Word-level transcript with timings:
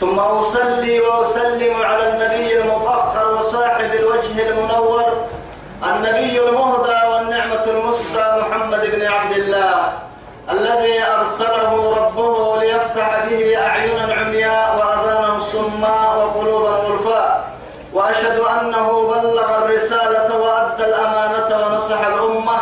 ثم 0.00 0.18
أصلي 0.18 1.00
وأسلم 1.00 1.82
على 1.82 2.08
النبي 2.08 2.60
المطهر 2.60 3.34
وصاحب 3.38 3.90
الوجه 3.94 4.48
المنور 4.48 5.04
النبي 5.82 6.40
المهدى 6.48 7.06
والنعمة 7.12 7.64
المسدى 7.66 8.24
محمد 8.40 8.80
بن 8.94 9.06
عبد 9.06 9.36
الله 9.36 9.92
الذي 10.50 11.02
أرسله 11.18 11.96
ربه 11.96 12.60
ليفتح 12.62 13.24
به 13.30 13.58
أعينا 13.66 14.14
عمياء 14.14 14.76
وأذانا 14.78 15.40
صماء 15.40 16.18
وقلوبا 16.18 16.68
غلفاء 16.68 17.50
وأشهد 17.92 18.38
أنه 18.38 19.02
بلغ 19.08 19.64
الرسالة 19.64 20.36
وأدى 20.38 20.84
الأمانة 20.84 21.66
ونصح 21.66 22.06
الأمة 22.06 22.58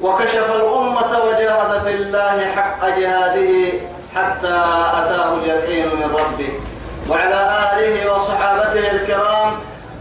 وكشف 0.00 0.50
الأمة 0.56 1.20
وجاهد 1.28 1.82
في 1.84 1.92
الله 1.94 2.46
حق 2.56 2.88
جهاده 2.88 3.72
حتى 4.16 4.56
أتاه 4.98 5.34
اليقين 5.34 5.86
من 5.86 6.14
ربه. 6.14 6.75
وعلى 7.10 7.40
آله 7.72 8.14
وصحابته 8.14 8.90
الكرام 8.90 9.52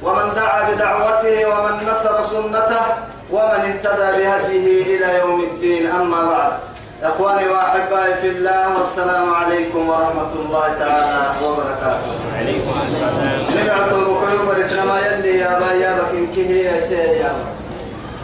ومن 0.04 0.34
دعا 0.36 0.62
بدعوته 0.70 1.46
ومن 1.46 1.74
نصر 1.92 2.24
سنته 2.24 2.86
ومن 3.32 3.62
اهتدى 3.70 4.08
بهديه 4.18 4.98
إلى 4.98 5.20
يوم 5.20 5.40
الدين. 5.42 5.92
أما 5.92 6.22
بعد 6.32 6.54
إخواني 7.04 7.48
وأحبائي 7.48 8.14
في 8.22 8.28
الله 8.28 8.78
والسلام 8.78 9.34
عليكم 9.34 9.90
ورحمة 9.90 10.32
الله 10.36 10.66
تعالى 10.80 11.22
وبركاته. 11.44 12.12
عليكم 12.40 12.74
السلام 12.88 13.40
سمعت 13.54 13.92
المكرم 13.94 14.48
ولكنما 14.50 15.00
يلي 15.00 15.40
يا 15.40 15.60
بايا 15.60 15.92
بكنكه 16.00 16.52
يا 16.52 16.80
سيدي 16.80 17.26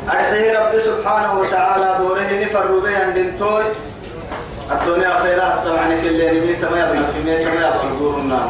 أرحيه 0.10 0.60
رب 0.60 0.80
سبحانه 0.80 1.40
وتعالى 1.40 1.96
دوره 2.00 2.30
نفر 2.44 2.66
بين 2.80 3.14
بنتوي 3.16 3.64
الدنيا 4.72 5.54
السمعني 5.54 6.02
كل 6.02 6.22
اللي 6.22 6.56
تما 6.56 6.80
يبنى 6.80 7.04
في 7.14 7.20
ميت 7.26 7.48
ما 7.48 7.54
يبنى 7.54 7.92
نقول 7.96 8.20
النام 8.20 8.50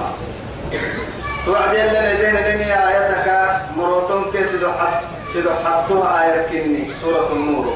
توعد 1.45 1.75
لنا 1.75 2.13
دين 2.13 2.35
لني 2.35 2.87
آياتك 2.87 3.27
مروتون 3.77 4.31
كي 4.31 4.43
سدو 4.43 4.71
حق 4.71 5.01
سدو 5.33 5.49
حقتها 5.65 6.21
آيات 6.21 6.49
كني 6.49 6.87
سورة 7.01 7.29
النور. 7.33 7.73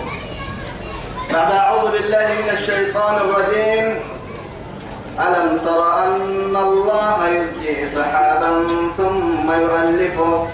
بعد 1.34 1.52
أعوذ 1.52 1.92
بالله 1.92 2.28
من 2.28 2.50
الشيطان 2.54 3.16
الرجيم. 3.16 4.00
ألم 5.20 5.60
تر 5.66 6.04
أن 6.04 6.56
الله 6.56 7.28
يزجي 7.28 7.96
سحابا 7.96 8.52
ثم 8.98 9.52
يؤلفه؟ 9.52 10.48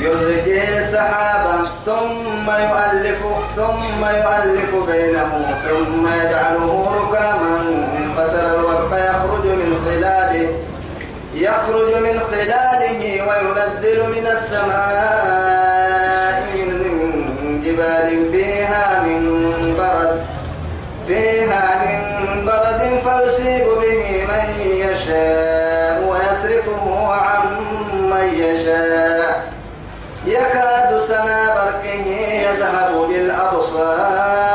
يزجي 0.00 0.82
سحابا 0.92 1.64
ثم 1.86 2.46
يؤلف 2.50 3.20
ثم 3.56 4.04
يؤلف 4.04 4.70
بينه 4.90 5.32
ثم 5.64 6.04
يجعله 6.20 6.72
ركاما. 7.00 7.56
فترى 8.16 8.50
الودق 8.54 8.92
يخرج 9.10 9.44
من 9.46 9.70
خلاله 9.84 10.48
يخرج 11.34 11.90
من 11.94 12.20
خلاله 12.30 13.00
وينزل 13.26 13.98
من 14.08 14.26
السماء 14.36 15.56
من 16.54 16.68
جبال 17.64 18.08
فيها 18.32 18.84
من 19.02 19.22
برد 19.78 20.18
فيها 21.06 21.66
من 21.84 21.98
برد 22.46 22.80
فيصيب 23.04 23.66
به 23.66 24.26
من 24.30 24.46
يشاء 24.60 25.94
ويصرفه 26.08 26.86
عن 27.12 27.46
من 28.10 28.26
يشاء. 28.34 29.55
يكاد 30.26 30.98
سنا 30.98 31.54
برقه 31.54 32.06
يذهب 32.46 32.92
بالأبصار. 33.08 34.46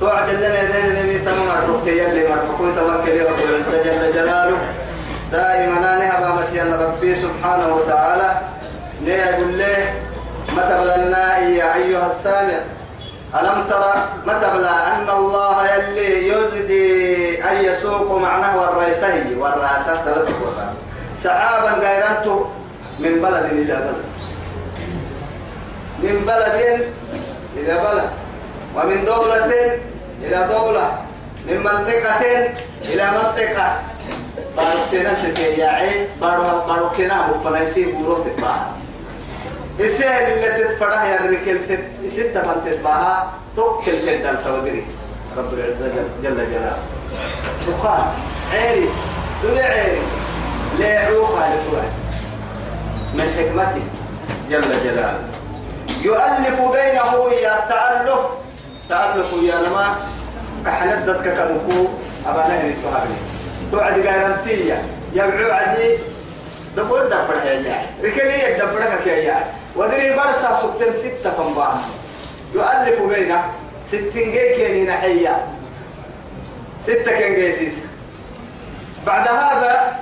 توعد 0.00 0.30
لنا 0.30 0.62
ذين 0.72 0.96
اللي 0.96 1.18
تمام 1.18 1.48
الرقي 1.64 1.98
يلي 1.98 2.28
مرحكم 2.28 2.74
توكل 2.76 3.16
رب 3.24 3.36
جل 3.84 4.12
جلاله. 4.14 4.58
دائما 5.32 5.90
هبامتي 6.10 6.62
أن 6.62 6.72
ربي 6.72 7.14
سبحانه 7.14 7.74
وتعالى 7.74 8.30
يقول 9.06 9.58
له 9.58 9.94
متى 10.56 10.78
بلنا 10.78 11.38
يا 11.38 11.74
أيها 11.74 12.06
السامع؟ 12.06 12.58
ألم 13.34 13.64
ترى 13.70 13.94
متى 14.26 14.50
بلا 14.54 14.96
أن 14.96 15.08
الله 15.18 15.68
يلي 15.74 16.28
يزدي 16.28 17.44
أن 17.44 17.56
يسوق 17.64 18.18
معناه 18.18 18.58
والرئيسي 18.58 19.34
والرأسة 19.38 20.04
سلطة 20.04 20.34
والرأسة 20.42 20.78
سحابا 21.22 21.70
غيرانته 21.70 22.50
من 23.00 23.20
بلد 23.22 23.44
إلى 23.44 23.74
بلد. 23.74 24.04
من 26.02 26.24
بلد 26.26 26.86
إلى 27.56 27.74
بلد. 27.74 28.10
ومن 28.76 29.04
دولة 29.04 29.78
إلى 30.22 30.48
دولة. 30.52 30.98
من 31.46 31.58
منطقة 31.58 32.22
إلى 32.84 33.10
منطقة. 33.10 33.80
بارتنا 34.56 35.14
تكياعي 35.24 36.06
بارو 36.20 36.42
باركنا 36.68 37.26
مفنايسي 37.26 37.92
بروح 37.92 38.18
تباها 38.36 38.72
السهل 39.80 40.32
اللي 40.32 40.64
تتفرح 40.64 41.04
يا 41.04 41.16
ركل 41.16 41.58
تت 41.68 41.84
ستة 42.08 42.40
من 42.42 42.70
تتباها. 42.70 43.32
توكل 43.56 43.92
جدا 44.06 44.36
سودري. 44.36 44.84
رب 45.36 45.54
العزة 45.54 45.88
جل 45.94 46.08
جل 46.22 46.36
جلاله. 46.36 46.78
دخان 47.68 48.04
عيري 48.52 48.88
دنيا 49.42 49.64
عيري 49.64 50.02
لا 50.78 50.98
عوقها 50.98 51.54
لتوعد 51.54 51.92
من 53.14 53.28
حكمته. 53.38 53.84
جل 54.50 54.84
جلاله. 54.84 55.22
يؤلف 56.02 56.58
بينه 56.60 57.12
يا 57.42 57.54
تألف 57.68 58.20
تألف 58.88 59.32
يا 59.42 59.54
نما 59.54 59.96
كحندتك 60.66 61.22
كمكو 61.22 61.88
أبانا 62.26 62.68
نتوهبني 62.68 63.18
توعد 63.72 64.06
قارنتية 64.06 64.82
يبعو 65.14 65.50
عدي 65.50 65.98
دبول 66.76 67.06
دبر 67.06 67.36
يا 67.44 67.82
ركلي 68.02 68.50
يدبرك 68.50 69.06
يا 69.06 69.44
ودري 69.76 70.10
برسا 70.16 70.50
سكتن 70.62 70.92
ستة 70.92 71.30
فنبان. 71.30 71.78
يؤلف 72.54 73.02
بينه. 73.02 73.44
ستين 73.84 74.32
جي 74.32 74.54
كيني 74.56 74.84
نحيا 74.84 75.36
ستة 76.82 77.12
كين 77.18 77.34
جيسيس. 77.34 77.80
بعد 79.06 79.28
هذا 79.28 79.96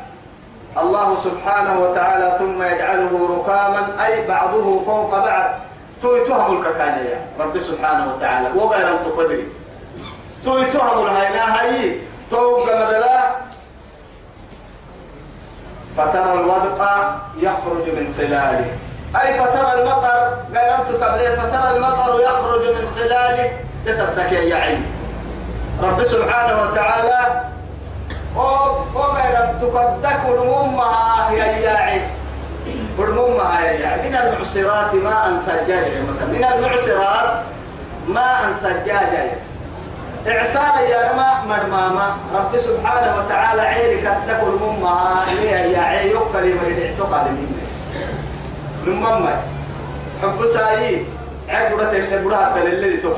الله 0.83 1.15
سبحانه 1.15 1.81
وتعالى 1.81 2.37
ثم 2.39 2.63
يجعله 2.63 3.13
ركاما 3.37 4.07
أي 4.07 4.27
بعضه 4.27 4.85
فوق 4.85 5.11
بعض. 5.11 5.51
توي 6.03 6.25
تهم 6.25 6.61
الككانية 6.61 7.27
رب 7.41 7.59
سبحانه 7.59 8.15
وتعالى. 8.15 8.49
وغير 8.55 8.97
تقدري. 9.05 9.49
توي 10.45 10.65
تهم 10.65 11.07
الهينا 11.07 11.61
هاي. 11.61 12.01
توقع 12.31 12.87
مدلا. 12.87 13.37
فترى 15.97 16.33
الودق 16.33 16.81
يخرج 17.37 17.85
من 17.97 18.15
خلاله. 18.17 18.71
أي 19.23 19.41
فترى 19.41 19.83
المطر 19.83 20.37
غير 20.55 20.75
أن 20.75 20.85
تقبله 20.89 21.37
فترى 21.37 21.77
المطر 21.77 22.21
يخرج 22.21 22.63
من 22.77 22.89
خلاله. 22.97 23.51
تتبتك 23.87 24.33
يا 24.33 24.57
عين 24.57 24.87
رب 25.83 26.05
سبحانه 26.05 26.63
وتعالى 26.63 27.19
وغير 28.37 29.35
أن 29.45 29.59
تقدك 29.61 30.19
ورمومها 30.29 31.31
يا 31.33 31.45
ياعي 31.45 32.01
ورمومها 32.99 33.61
يا 33.61 33.73
ياعي 33.73 34.09
من 34.09 34.15
المعصرات 34.17 34.95
ماء 34.95 35.43
ثجاجا 35.47 36.01
من 36.01 36.45
المعصرات 36.55 37.43
ماء 38.09 38.51
ثجاجا 38.63 39.31
إعصار 40.29 40.83
يا 40.91 41.13
رما 41.13 41.45
مرماما 41.49 42.17
رب 42.35 42.57
سبحانه 42.57 43.17
وتعالى 43.19 43.61
عينك 43.63 44.07
قدك 44.07 44.43
ورمومها 44.43 45.25
يا 45.43 45.59
ياعي 45.67 46.09
يقل 46.11 46.45
من 46.55 46.83
اعتقد 46.85 47.27
مني 47.31 47.59
نمما 48.87 49.41
حب 50.23 50.47
سايي 50.47 51.05
عقدة 51.49 51.93
اللي 51.93 52.25
برات 52.25 52.57
اللي 52.57 52.97
تقو 52.97 53.18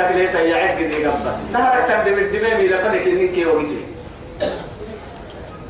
الدخل 0.00 0.40
يا 0.46 0.56
عقد 0.56 0.80
يقبل 0.80 1.32
نهارك 1.52 1.84
تنبي 1.88 2.14
بالدمام 2.14 2.60
إلى 2.60 2.78
فلك 2.78 3.06
إنك 3.06 3.38
يوغيتي 3.38 3.84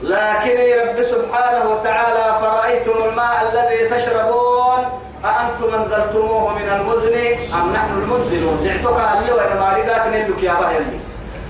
لكن 0.02 0.88
رب 0.88 1.02
سبحانه 1.02 1.70
وتعالى 1.70 2.38
فرأيتم 2.40 3.08
الماء 3.08 3.52
الذي 3.52 3.88
تشربون؟ 3.88 4.78
أأنتم 5.24 5.74
أنزلتموه 5.74 6.54
من 6.58 6.68
المزن 6.68 7.14
أم 7.54 7.72
نحن 7.72 7.92
المنزلون 8.02 8.64
دعتك 8.64 9.00
علي 9.00 9.32
وأنا 9.32 9.60
ما 9.60 9.72
رقاك 9.72 10.06
نلك 10.06 10.42
يا 10.42 10.52
بهلي 10.52 11.00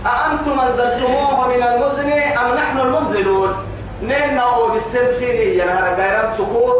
أأنتم 0.06 0.60
أنزلتموه 0.60 1.48
من 1.48 1.62
المزن 1.62 2.12
أم 2.12 2.54
نحن 2.54 2.78
المنزلون؟ 2.80 3.68
بالسلسلة 4.78 5.28
يا 5.28 5.64
نهار 5.64 5.94
غيران 5.94 6.34
تكون 6.34 6.74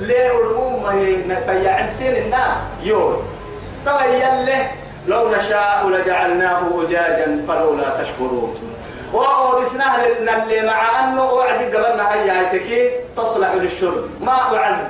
ليه 0.00 0.32
ما 0.82 0.92
هي 0.92 1.16
نتبيع 1.16 1.86
سين 1.86 2.16
النا 2.16 2.56
يو 2.82 3.12
تبين 3.86 4.44
له 4.46 4.70
لو 5.08 5.36
نشاء 5.36 5.88
لجعلناه 5.88 6.60
أجاجا 6.82 7.44
فلولا 7.48 8.02
تشكرون. 8.02 8.58
وهو 9.12 9.60
بسناه 9.60 10.06
اللي 10.06 10.66
مع 10.66 11.04
أنه 11.04 11.24
وعد 11.24 11.60
قبلنا 11.60 12.12
هيا 12.12 12.40
هيتكي 12.40 12.90
تصلح 13.16 13.54
للشرب. 13.54 14.10
ماء 14.20 14.54
عزب 14.54 14.88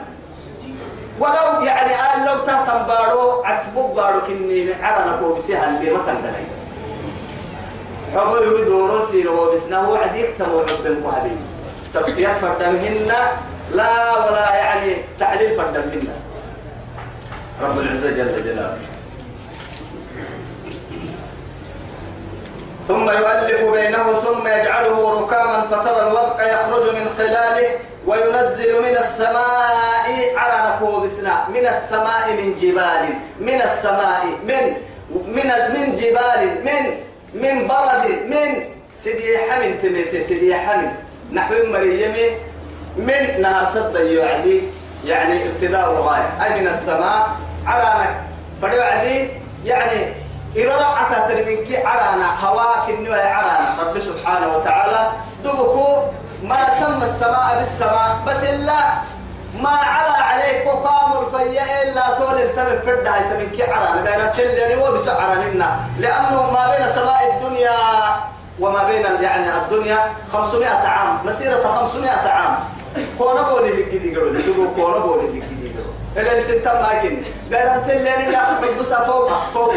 ولو 1.19 1.64
يعني 1.64 1.94
قال 1.94 2.26
لو 2.26 2.44
تهتم 2.46 2.87
بارو 2.87 3.44
عسبوك 3.44 3.96
بارو 3.96 4.20
كني 4.20 4.75
على 4.82 5.11
نكو 5.11 5.34
بسيها 5.34 5.70
اللي 5.70 5.90
ما 5.90 5.99
تندهي 6.06 6.44
حبوا 8.14 8.58
يدورون 8.58 9.05
سيرو 9.06 9.52
بسناه 9.52 9.90
وعد 9.90 10.17
يكتموا 10.17 10.60
عبد 10.60 11.05
حبيب 11.17 11.37
تصفيات 11.94 12.37
فردمهن 12.37 13.12
لا 13.75 14.17
ولا 14.17 14.55
يعني 14.55 14.96
تعليل 15.19 15.56
فردمهن 15.56 16.08
رب 17.62 17.78
العزة 17.78 18.10
جل 18.10 18.44
جلاله. 18.44 18.78
ثم 22.88 23.10
يؤلف 23.10 23.62
بينه 23.72 24.14
ثم 24.14 24.46
يجعله 24.46 25.20
ركاما 25.20 25.60
فترى 25.70 26.02
الودق 26.06 26.38
يخرج 26.54 26.94
من 26.94 27.06
خلاله 27.19 27.69
وينزل 28.06 28.82
من 28.82 28.96
السماء 28.96 30.36
على 30.36 30.75
نكوب 30.76 31.06
سنا. 31.06 31.48
من 31.48 31.66
السماء 31.66 32.31
من 32.32 32.56
جبال 32.56 33.14
من 33.40 33.62
السماء 33.62 34.26
من 34.44 34.76
من 35.26 35.50
من 35.75 35.94
جبال 35.94 36.64
من 36.64 36.82
من 37.34 37.66
برد 37.69 38.06
من 38.28 38.64
سيدي 38.94 39.38
حمن 39.38 39.78
تميتي 39.82 40.22
سيدي 40.22 40.54
حمن 40.54 40.92
نحو 41.32 41.54
مريم 41.72 42.14
من 42.96 43.42
نهر 43.42 43.64
صد 43.64 43.96
يعني 43.96 44.60
يعني 45.04 45.38
ابتداء 45.48 45.90
وغاية. 45.92 46.44
أي 46.44 46.60
من 46.60 46.69
السماء 46.69 47.28
على 47.66 48.14
فدي 48.62 49.28
يعني 49.64 50.24
إذا 50.56 50.77
رعت 50.77 51.29
ترمينك 51.29 51.87
عرانا 51.87 52.29
هواك 52.45 52.91
النوى 52.91 53.21
عرانا. 53.21 53.75
رب 53.81 53.99
سبحانه 53.99 54.56
وتعالى 54.56 55.11
دبكو 55.45 56.03
ما 56.43 56.61
سمى 56.79 57.05
السماء 57.05 57.59
بالسماء 57.59 58.19
بس 58.27 58.43
إلا 58.43 58.79
ما 59.62 59.71
على 59.71 60.15
عليك 60.25 60.67
وقامر 60.67 61.31
فيا 61.31 61.83
إلا 61.83 62.03
طول 62.19 62.39
التم 62.39 62.87
فرد 62.87 63.06
هاي 63.06 63.21
تمنك 63.31 63.69
عرانا. 63.69 64.11
قال 64.11 64.33
تلني 64.37 64.77
وبس 64.77 65.09
عرانا 65.09 65.79
لأنه 65.99 66.51
ما 66.51 66.77
بين 66.77 66.93
سماء 66.95 67.21
الدنيا 67.33 67.79
وما 68.61 68.85
بين 68.85 69.03
يعني 69.23 69.47
الدنيا 69.56 69.99
500 70.33 70.69
عام. 70.69 71.27
مسيرة 71.27 71.62
500 71.62 72.11
عام. 72.11 72.59
كونا 73.19 73.43
بولي 73.43 73.83
لكدي 73.83 74.17
قالوا 74.17 74.33
لي 74.33 74.43
كونا 74.77 74.99
بولي 74.99 75.27
لكدي 75.27 75.75
قالوا 76.17 76.33
إلا 76.33 76.43
ستة 76.43 76.73
ماكن 76.73 77.23
قال 77.53 77.87
تلني 77.87 78.31
لا 78.31 78.41
تحبسها 78.61 79.05
فوق 79.05 79.29
فوق. 79.55 79.75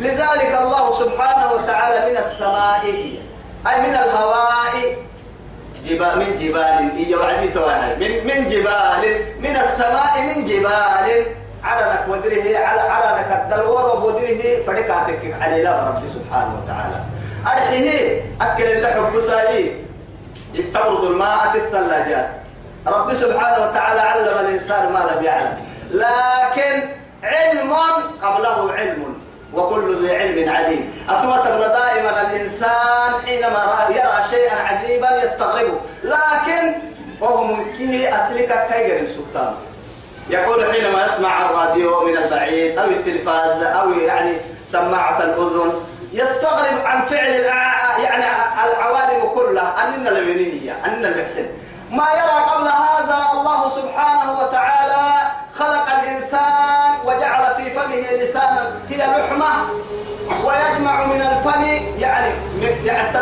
لذلك 0.00 0.52
الله 0.62 0.90
سبحانه 0.90 1.52
وتعالى 1.52 2.10
من 2.10 2.16
السماء 2.16 2.84
أي 3.68 3.76
من 3.84 3.94
الهواء. 3.94 4.96
جبال 5.84 6.18
من 6.18 6.30
جبال. 6.40 6.96
إيه 6.96 7.16
وعدي 7.16 7.48
من 8.00 8.12
من 8.24 8.48
جبال. 8.48 9.02
من 9.40 9.56
السماء 9.56 10.22
من 10.22 10.44
جبال. 10.44 11.26
علنك 11.64 12.02
ودره 12.08 12.58
على 12.58 12.80
علنك 12.80 13.30
الدلور 13.40 14.00
ودره. 14.04 14.64
فدكاتك 14.66 15.36
على 15.40 15.62
لا 15.62 15.72
رب 15.88 16.02
سبحانه 16.08 16.52
وتعالى. 16.62 17.00
أرحيه 17.46 18.22
أكل 18.40 18.64
اللحم 18.64 19.16
بسائي 19.16 19.84
تبرد 20.74 21.04
الماء 21.04 21.50
في 21.52 21.58
الثلاجات. 21.58 22.28
رب 22.86 23.14
سبحانه 23.14 23.58
وتعالى 23.64 24.00
علم 24.00 24.46
الإنسان 24.48 24.92
ما 24.92 24.98
لم 25.12 25.24
يعلم. 25.24 25.56
لكن 25.90 26.88
علم 27.22 27.72
قبله 28.22 28.72
علم. 28.72 29.19
وكل 29.54 30.06
ذي 30.06 30.16
علم 30.16 30.50
عليم. 30.50 31.04
أتوتر 31.08 31.58
دائما 31.58 32.20
الإنسان 32.20 33.12
حينما 33.26 33.86
يرى 33.90 34.24
شيئا 34.30 34.56
عجيبا 34.56 35.24
يستغربه. 35.24 35.80
لكن 36.04 36.74
وهو 37.20 37.44
ممكن 37.44 38.04
أسلك 38.04 38.66
كيغر 38.70 39.00
السلطان. 39.00 39.54
يقول 40.30 40.72
حينما 40.72 41.04
يسمع 41.04 41.50
الراديو 41.50 42.04
من 42.04 42.16
البعيد 42.16 42.78
أو 42.78 42.84
التلفاز 42.84 43.62
أو 43.62 43.92
يعني 43.92 44.36
سماعة 44.66 45.22
الأذن 45.22 45.72
يستغرب 46.12 46.84
عن 46.84 47.02
فعل 47.02 47.32
يعني 48.02 48.24
العوالم 48.64 49.28
كلها. 49.34 49.74
أننا 49.84 50.10
المنينية 50.10 50.72
أننا 50.86 51.08
المحسن. 51.08 51.46
ما 51.90 52.06
يرى 52.14 52.44
قبل 52.50 52.68
هذا 52.68 53.18
الله 53.32 53.68
سبحانه 53.68 54.38
وتعالى 54.38 55.30
خلق 55.60 55.86
الإنسان 56.02 56.90
وجعل 57.04 57.54
في 57.56 57.70
فمه 57.70 58.22
لسانا 58.22 58.70
هي 58.88 58.96
لحمة 58.96 59.46
ويجمع 60.44 61.04
من 61.04 61.20
الفم 61.20 61.62
يعني 61.98 62.32
يعني 62.84 63.12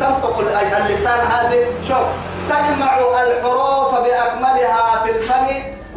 تنطق 0.00 0.38
اللسان 0.86 1.20
هذه 1.26 1.66
شوف 1.88 2.06
تجمع 2.48 2.98
الحروف 2.98 3.94
بأكملها 3.94 5.02
في 5.04 5.10
الفم 5.10 5.46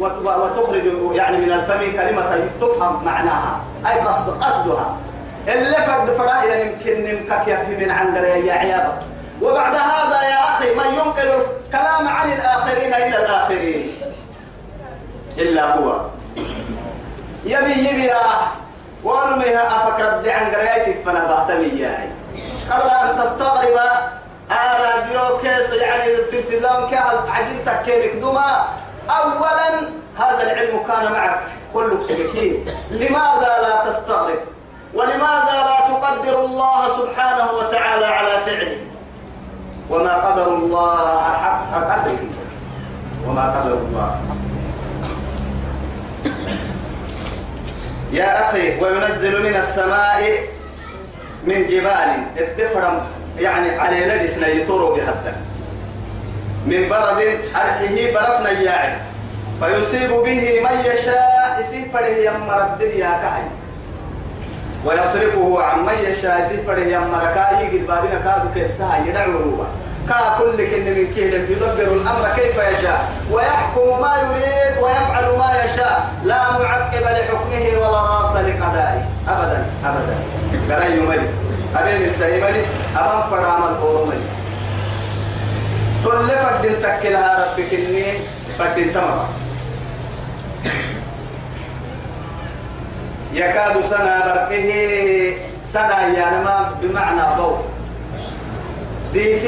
وتخرج 0.00 1.14
يعني 1.16 1.36
من 1.36 1.52
الفم 1.52 1.92
كلمة 1.96 2.48
تفهم 2.60 3.04
معناها 3.04 3.60
أي 3.86 4.00
قصد 4.00 4.42
قصدها. 4.42 4.96
اللي 5.48 5.74
فرد 5.74 6.14
فراه 6.14 6.44
يمكن 6.44 7.04
نمكك 7.04 7.48
يفي 7.48 7.84
من 7.84 7.90
عند 7.90 8.16
يا 8.16 8.52
عيابك. 8.52 8.98
وبعد 9.42 9.74
هذا 9.74 10.22
يا 10.22 10.38
أخي 10.38 10.74
من 10.74 10.94
ينقل 10.94 11.44
الكلام 11.66 12.08
عن 12.08 12.32
الآخرين 12.32 12.94
إلى 12.94 13.16
الآخرين. 13.24 13.92
إلا 15.38 15.74
هو. 15.76 16.00
يبي 17.44 17.72
يبي 17.88 18.10
وارميها 19.04 19.66
أفكر 19.66 20.16
ردي 20.18 20.30
عن 20.30 20.54
قريتك 20.54 21.02
فأنا 21.06 21.26
بعتمي 21.26 21.80
ياهي 21.80 22.08
قبل 22.70 22.90
أن 22.90 23.24
تستغرب 23.24 23.76
راديو 24.50 25.38
كيس 25.42 25.70
يعني 25.72 26.14
التلفزيون 26.14 26.90
كهل 26.90 27.18
عجبتك 27.28 27.82
كينك 27.82 28.22
دما 28.22 28.64
أولا 29.10 29.88
هذا 30.18 30.42
العلم 30.42 30.80
كان 30.88 31.12
معك 31.12 31.40
كلك 31.74 32.02
سكين 32.02 32.66
لماذا 32.90 33.52
لا 33.62 33.90
تستغرب؟ 33.90 34.38
ولماذا 34.94 35.56
لا 35.68 35.80
تقدر 35.88 36.44
الله 36.44 36.88
سبحانه 36.88 37.50
وتعالى 37.52 38.06
على 38.06 38.44
فعله؟ 38.46 38.78
وما 39.90 40.14
قدر 40.14 40.54
الله 40.54 41.22
حق 41.42 41.74
قدره. 41.74 42.18
وما 43.26 43.60
قدر 43.60 43.72
الله. 43.72 44.20
يا 48.12 48.48
أخي 48.48 48.80
وينزل 48.80 49.42
من 49.42 49.56
السماء 49.56 50.40
من 51.44 51.66
جبال. 51.66 52.10
الدفرم 52.38 53.06
يعني 53.38 53.78
على 53.78 54.06
لدسنا 54.06 54.48
يطوروا 54.48 54.96
بحتى 54.96 55.32
من 56.66 56.88
برد 56.88 57.38
أرحه 57.56 57.94
برفنا 58.14 58.50
ياعي 58.50 58.96
فيصيب 59.60 60.10
به 60.10 60.60
من 60.60 60.84
يشاء 60.84 61.56
يسيفره 61.60 62.06
يمر 62.06 62.62
الدنيا 62.62 63.10
كهي. 63.22 63.42
ويصرفه 64.84 65.62
عن 65.62 65.86
من 65.86 65.94
يشاء 66.10 66.40
يسيفره 66.40 66.80
يمر 66.80 67.22
كاي 67.34 67.66
يجد 67.66 67.86
بابنا 67.86 68.20
كادو 68.24 68.48
كيسها 68.54 69.04
يدعوه 69.06 69.66
كا 70.10 70.38
كل 70.38 70.58
كن 70.70 70.84
من 70.84 71.06
كهل 71.14 71.34
يدبر 71.50 71.92
الأمر 71.94 72.28
كيف 72.36 72.56
يشاء. 72.58 73.00
ويحكم 73.30 74.00
ما 74.02 74.12
يريد 74.18 74.74
ويفعل 74.82 75.26
ما 75.38 75.64
يشاء. 75.64 76.08
لا 76.24 76.50
معقب 76.52 77.02
لحكمه 77.02 77.64
ولا 77.78 78.00
راد 78.10 78.36
لقضائه. 78.46 79.02
أبدا 79.28 79.66
أبدا. 79.84 80.16
قال 80.70 80.98
يملي 80.98 81.28
أبين 81.76 82.08
السيملي 82.08 82.64
أبان 82.96 83.22
فرام 83.30 83.62
الأورملي 83.72 84.20
كل 86.04 86.28
فرد 86.28 86.64
تكلها 86.82 87.30
ربك 87.44 87.74
إني 87.74 88.04
فرد 88.58 88.92
تمام 88.94 89.26
يكاد 93.32 93.80
سنة 93.80 94.14
بركه 94.26 94.70
سنة 95.62 96.00
يانما 96.18 96.70
بمعنى 96.82 97.22
ضوء. 97.38 97.69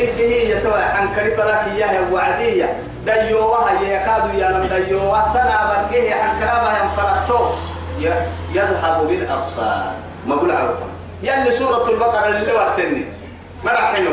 سهي 0.06 0.50
يتوى 0.50 0.82
عن 0.82 1.14
كريفة 1.14 1.44
لك 1.44 2.00
وعدية. 2.12 2.76
ديوها 3.06 3.82
يكاد 3.82 4.34
يانم 4.34 4.66
ديوها 4.66 5.24
سنة 5.32 5.56
بركه 5.68 6.14
عن 6.14 6.40
كرابها 6.40 6.82
ينفرقتو 6.82 7.44
يذهب 8.54 9.06
بالأبصار. 9.08 9.92
ما 10.26 10.34
قول 10.34 10.50
عرفا 10.50 10.86
يلي 11.22 11.50
سورة 11.50 11.90
البقرة 11.90 12.28
اللي 12.28 12.52
ورسني. 12.52 13.04
مرحنو 13.64 14.10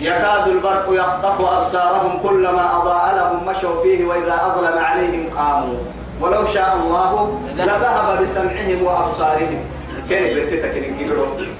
يكاد 0.00 0.48
البرق 0.48 0.86
يخطف 0.90 1.40
أبصارهم 1.40 2.18
كلما 2.22 2.76
أضاء 2.82 3.14
لهم 3.16 3.48
مشوا 3.48 3.82
فيه 3.82 4.04
وإذا 4.04 4.40
أظلم 4.46 4.78
عليهم 4.78 5.30
قاموا. 5.36 5.78
ولو 6.20 6.46
شاء 6.46 6.76
الله 6.82 7.40
لذهب 7.56 8.22
بسمعهم 8.22 8.82
وأبصارهم. 8.82 9.64
كيف 10.08 10.36
بنتك 10.36 10.74
كن 10.74 11.55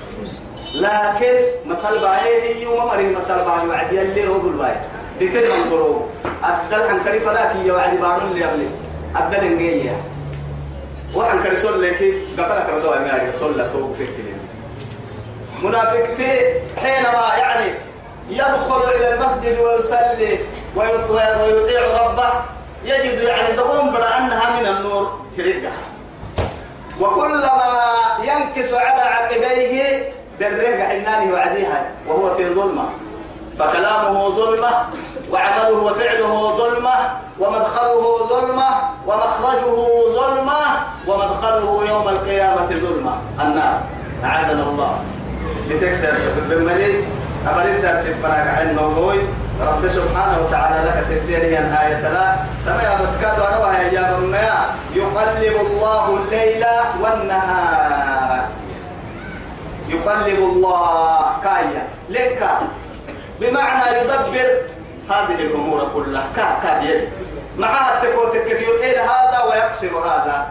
لكن 0.76 1.34
مثل 1.66 1.98
باهي 1.98 2.62
يوم 2.62 2.86
مري 2.86 3.08
مثل 3.16 3.34
باهي 3.34 3.68
وعد 3.68 3.92
يلي 3.92 4.28
هو 4.28 4.38
بالباهي 4.38 4.76
دي 5.18 5.28
كده 5.28 5.48
منظروا 5.56 6.02
أدل 6.44 6.82
عن 6.82 7.04
كريفة 7.04 7.32
لكن 7.32 7.66
يا 7.68 7.72
وعد 7.72 7.96
بارون 8.00 8.30
اللي 8.30 8.44
قبلي 8.44 8.68
أدل 9.16 9.44
إنجيا 9.44 9.96
وعن 11.14 11.42
كري 11.42 11.56
صل 11.56 11.82
لك 11.82 12.14
قفلك 12.38 12.66
ردوا 12.74 12.96
أمي 12.96 13.32
صلى 13.40 13.70
توب 13.72 13.94
في 13.94 14.02
الكلمة 14.02 14.36
منافقتي 15.62 16.52
حينما 16.80 17.30
يعني 17.38 17.72
يدخل 18.30 18.80
إلى 18.96 19.14
المسجد 19.14 19.58
ويصلي 19.58 20.38
ويطيع 20.76 22.02
ربه 22.02 22.32
يجد 22.84 23.20
يعني 23.22 23.56
تقوم 23.56 23.96
أنها 23.96 24.60
من 24.60 24.66
النور 24.66 25.20
هرقة 25.38 25.72
وكلما 27.00 27.62
ينكس 28.20 28.72
على 28.74 29.02
عقبيه 29.02 30.12
دريه 30.40 30.84
حنانه 30.84 31.32
وعديها 31.32 31.84
وهو 32.06 32.34
في 32.34 32.54
ظلمة. 32.54 32.84
فكلامه 33.58 34.28
ظلمة 34.28 34.70
وعمله 35.32 35.70
وفعله 35.70 36.56
ظلمة 36.56 36.94
ومدخله 37.40 38.04
ظلمة 38.28 38.68
ومخرجه 39.06 39.76
ظلمة 40.20 40.60
ومدخله 41.08 41.84
يوم 41.88 42.08
القيامة 42.08 42.70
ظلمة. 42.70 43.14
النار. 43.40 43.80
أعاذنا 44.24 44.62
الله. 44.62 44.98
لتكسر 45.70 46.14
في 46.48 46.54
المليل 46.54 47.04
أبرد 47.48 47.80
درس 47.82 48.04
فراغ 48.22 48.46
عن 48.58 48.76
موضوعي 48.76 49.20
رب 49.60 49.88
سبحانه 49.88 50.36
وتعالى 50.46 50.88
لك 50.88 51.04
تبديني 51.10 51.58
الآية 51.58 52.02
لا. 52.14 52.36
تما 52.66 52.82
يا 52.82 52.98
بتكاد 53.00 53.38
يا 53.92 54.66
يقلب 54.94 55.56
الله 55.66 56.04
الليل 56.16 56.64
والنهار. 57.02 57.65
يقلب 60.06 60.38
الله. 60.38 61.36
كايا 61.44 61.86
لك. 62.08 62.48
بمعنى 63.40 63.98
يدبر 63.98 64.48
هذه 65.10 65.34
الأمور 65.40 65.88
كلها. 65.94 66.26
كا 66.36 66.58
كا 66.62 66.78
بيد 66.78 67.08
مع 67.58 68.00
تكوتك 68.02 68.46
يطيل 68.46 68.98
هذا 68.98 69.42
ويقصر 69.48 69.98
هذا. 69.98 70.46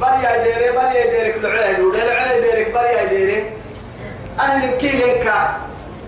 بريا 0.00 0.42
ديري 0.44 0.72
بريا 0.72 1.04
ديرك 1.10 1.34
لعيد 1.42 1.80
ولعيد 1.80 2.42
ديرك 2.42 2.74
بريا 2.74 3.04
ديري 3.04 3.50
أهل 4.40 4.70
كيلنك 4.70 5.32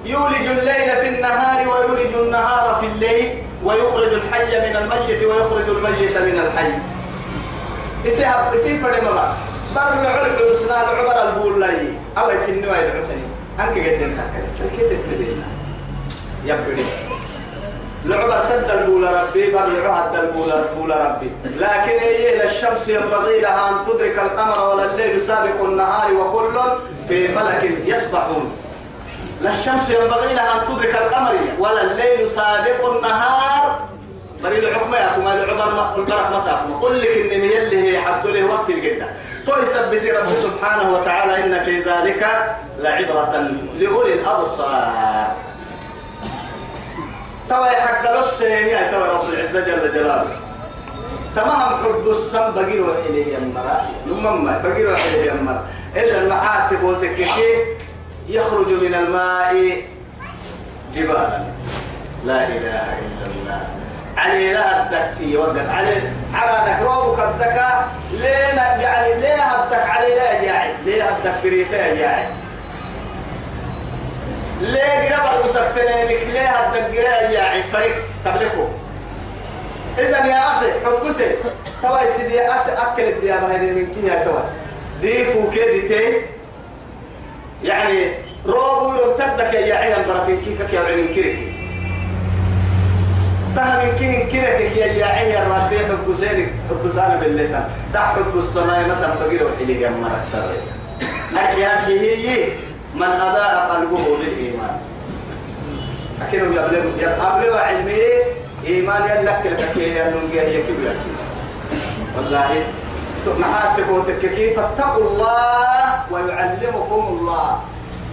يولج 0.04 0.46
الليل 0.46 0.96
في 0.96 1.08
النهار 1.08 1.68
ويولج 1.68 2.14
النهار 2.14 2.80
في 2.80 2.86
الليل 2.86 3.42
ويخرج 3.64 4.12
الحي 4.12 4.70
من 4.70 4.76
الميت 4.76 5.22
ويخرج 5.24 5.68
الميت 5.68 6.16
من 6.18 6.38
الحي. 6.40 6.72
يسيب 8.04 8.28
يسيب 8.54 8.82
فرد 8.82 9.04
بر 9.74 9.92
العلم 9.92 10.34
الحسنى 10.34 10.70
العبر 10.70 11.28
البول 11.28 11.60
لاي. 11.60 11.88
أو 12.18 12.30
يمكن 12.30 12.66
نوع 12.66 12.78
العثني 12.78 13.22
أنك 13.60 13.70
قد 13.70 14.02
نتكلم 14.02 14.70
كيف 14.76 14.86
تتلبينا؟ 14.86 15.44
يبدي 16.44 16.84
العبر 18.06 18.30
سد 18.48 18.70
البول 18.70 19.04
ربي 19.12 19.50
بر 19.50 19.64
العهد 19.64 20.14
البول 20.14 20.52
البول 20.52 20.90
ربي. 20.90 21.30
لكن 21.44 21.98
هي 21.98 22.44
الشمس 22.44 22.88
ينبغي 22.88 23.40
لها 23.40 23.70
أن 23.70 23.74
تدرك 23.86 24.18
القمر 24.18 24.74
ولا 24.74 24.84
الليل 24.84 25.20
سابق 25.20 25.64
النهار 25.64 26.14
وكل 26.14 26.58
في 27.08 27.28
فلك 27.28 27.70
يسبحون. 27.84 28.52
لا 29.42 29.50
الشمس 29.50 29.90
ينبغي 29.90 30.34
لها 30.34 30.60
أن 30.60 30.66
تدرك 30.66 30.94
القمر 30.94 31.34
ولا 31.58 31.82
الليل 31.82 32.28
سابق 32.28 32.96
النهار. 32.96 33.78
بري 34.42 34.58
الحكمة 34.58 34.96
يا 34.96 35.12
كما 35.16 35.34
العبر 35.34 35.74
ما 35.74 35.94
البرك 35.96 36.30
ما 36.30 36.78
قل 36.82 37.00
لك 37.00 37.08
إن 37.08 37.40
اللي 37.40 37.92
هي 37.92 38.00
حد 38.00 38.26
له 38.26 38.44
وقت 38.44 38.70
الجدة 38.70 39.06
سبتي 39.64 40.10
رب 40.10 40.26
سبحانه 40.26 40.92
وتعالى 40.92 41.44
إن 41.44 41.64
في 41.64 41.82
ذلك 41.82 42.26
لعبرة 42.78 43.50
لأولي 43.78 44.12
الأبصار. 44.14 45.34
توا 47.48 47.66
حق 47.66 48.20
لص 48.20 48.42
هي 48.42 48.90
توا 48.90 49.06
رب 49.06 49.28
العزة 49.32 49.60
جل 49.60 49.94
جلاله. 49.94 50.36
تمام 51.36 51.60
حب 51.84 52.10
السم 52.10 52.50
بقيرو 52.54 52.92
إليه 52.92 53.36
يمرا 53.36 53.80
نمما 54.06 54.58
بقيرو 54.64 54.90
إليه 54.90 55.32
يمرا 55.32 55.66
إذا 55.96 56.22
المعاتب 56.22 56.82
والتككي 56.82 57.76
يخرج 58.28 58.68
من 58.68 58.94
الماء 58.94 59.82
جبالا. 60.94 61.42
لا 62.24 62.46
إله 62.46 62.98
إلا 62.98 63.26
الله. 63.26 63.83
علي 64.16 64.52
لا 64.52 64.82
الدكي 64.82 65.36
وقت 65.36 65.68
علي. 65.68 66.02
على 66.34 66.72
نكروبك 66.72 67.18
الذكاء 67.20 67.88
ليه 68.12 68.54
يعني 68.82 69.20
ليه 69.20 69.34
هدك 69.42 69.90
علي 69.90 70.14
لا 70.14 70.32
يعني 70.42 70.72
ليه 70.84 71.02
هدك 71.04 71.32
بريتا 71.44 71.86
يعني 71.86 72.28
ليه 74.60 75.14
قرب 75.16 75.46
لك؟ 76.04 76.26
ليه 76.32 76.48
هدك 76.48 76.98
قراء 76.98 77.30
يعني 77.30 77.62
فريق 77.72 77.96
تبلكه 78.24 78.68
إذا 79.98 80.26
يا 80.26 80.38
أخي 80.38 80.66
حبسي. 80.84 81.34
توا 81.82 82.06
سيدي 82.16 82.40
أكل 82.42 83.02
الديابة 83.02 83.46
هذه 83.46 83.70
من 83.70 83.94
كيها 83.94 84.24
توا 84.24 84.40
دي 85.00 85.24
فوكي 85.24 85.60
يعني 87.64 88.12
روبو 88.46 88.94
يرتدك 88.94 89.54
يا 89.54 89.74
عيال 89.74 90.02
برافين 90.04 90.40
كيكك 90.44 90.72
يا 90.74 90.80
عيال 90.80 91.14
كيرك 91.14 91.53
تهم 93.54 93.96
كين 93.98 94.28
كيرك 94.28 94.76
يا 94.76 94.86
يا 94.86 95.06
عيال 95.06 95.50
ربي 95.50 95.78
حبسينك 95.78 96.48
حبسانا 96.70 97.16
بالليل 97.16 97.56
تحب 97.94 98.32
السماء 98.36 98.88
متى 98.88 99.08
بقير 99.20 99.46
وحيلي 99.46 99.80
يا 99.80 99.90
مرة 99.90 100.24
أحيان 101.36 101.84
هي 101.84 102.48
من 102.94 103.02
أضاء 103.02 103.68
قلبه 103.70 104.04
بالإيمان. 104.18 104.76
أكيد 106.22 106.40
يبلغ 106.42 106.84
يبلغ 106.98 107.58
علمي 107.58 108.00
إيمان 108.66 109.02
يلك 109.02 109.42
الكثير 109.46 109.86
ينجي 109.96 110.58
يكبر 110.58 110.96
والله 112.16 112.62
محاتب 113.38 113.88
وتككي 113.88 114.54
فاتقوا 114.54 115.10
الله 115.10 116.02
ويعلمكم 116.10 117.02
الله. 117.10 117.60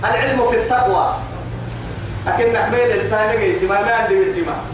العلم 0.03 0.49
في 0.51 0.55
التقوى. 0.55 1.15
لكن 2.27 2.53
نحمل 2.53 2.79
الثاني 2.79 3.59
جمال 3.59 3.77
اللي 3.77 4.19
بالجمال 4.19 4.70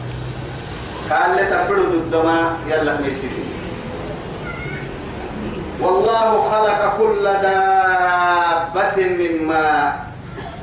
قال 1.11 1.35
لي 1.35 1.45
تبرد 1.45 1.93
الدماء 1.93 2.53
يلا 2.67 3.01
ميسيتي 3.01 3.43
والله 5.81 6.49
خلق 6.51 6.97
كل 6.97 7.23
دابة 7.23 8.95
من 8.97 9.47
ماء 9.47 10.07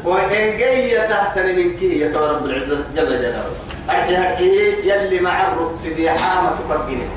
وإن 0.04 0.56
جاي 0.58 1.08
تحت 1.08 1.38
من 1.38 1.76
كي 1.80 1.98
يا 2.00 2.20
رب 2.20 2.44
العزة 2.46 2.76
جل 2.96 3.06
جلاله 3.06 3.44
أرجع 3.90 4.38
يلي 4.40 5.20
مع 5.20 5.48
الرقص 5.48 5.82
دي 5.82 6.10
حامة 6.10 6.50
تقبله 6.68 7.08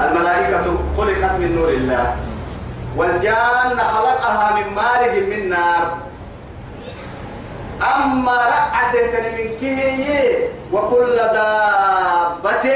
الملائكة 0.00 0.64
خلقت 0.96 1.32
من 1.40 1.56
نور 1.56 1.68
الله 1.68 2.16
والجان 2.96 3.76
خلقها 3.94 4.54
من 4.56 4.74
مارج 4.74 5.22
من 5.30 5.48
نار 5.48 5.98
أما 7.82 8.32
رقعة 8.32 8.92
من 9.36 9.56
كيه 9.60 10.48
وكل 10.72 11.16
دابة 11.16 12.66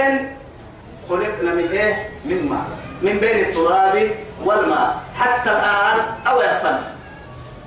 خلقنا 1.08 1.54
من 1.54 1.68
إيه؟ 1.72 2.10
من 2.24 2.48
ماء 2.50 2.64
من 3.02 3.18
بين 3.18 3.44
التراب 3.44 4.10
والماء 4.44 4.96
حتى 5.16 5.50
الآن 5.50 5.98
أو 6.26 6.40
يفن. 6.40 6.78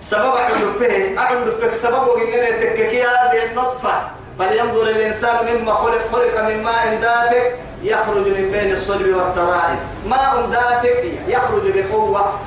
سبب 0.02 0.34
أعند 0.36 0.58
فيه 0.80 1.20
أعند 1.20 1.50
فيك 1.50 1.74
سبب 1.74 2.08
وإننا 2.08 2.52
تككي 2.52 3.04
هذه 3.04 3.46
النطفة. 3.52 4.02
فلينظر 4.40 4.84
الإنسان 4.90 5.36
مما 5.46 5.74
خلق 5.74 6.02
خلق 6.12 6.42
من 6.42 6.64
ماء 6.64 6.98
دافق 7.02 7.52
يخرج 7.84 8.28
من 8.28 8.50
بين 8.52 8.72
الصلب 8.72 9.16
والترائب. 9.16 9.80
ماء 10.06 10.48
دافق 10.52 11.04
يخرج 11.28 11.64
بقوة. 11.76 12.40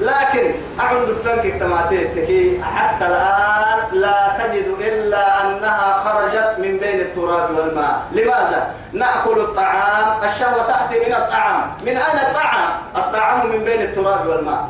لكن 0.00 0.54
أعند 0.80 1.08
فنك 1.24 1.60
تماتيتك 1.60 2.62
حتى 2.62 3.06
الآن 3.06 3.78
لا 3.92 4.36
تجد 4.38 4.66
إلا 4.80 5.40
أنها 5.40 5.92
خرجت 6.04 6.58
من 6.58 6.76
بين 6.78 7.00
التراب 7.00 7.50
والماء. 7.50 8.02
لماذا؟ 8.12 8.74
نأكل 8.92 9.38
الطعام. 9.38 10.24
الشهوة 10.24 10.62
تأتي 10.66 10.98
من 11.06 11.14
الطعام. 11.14 11.72
من 11.82 11.88
أين 11.88 12.18
الطعام؟ 12.28 12.70
الطعام 12.96 13.46
من 13.46 13.64
بين 13.64 13.80
التراب 13.80 14.26
والماء. 14.26 14.68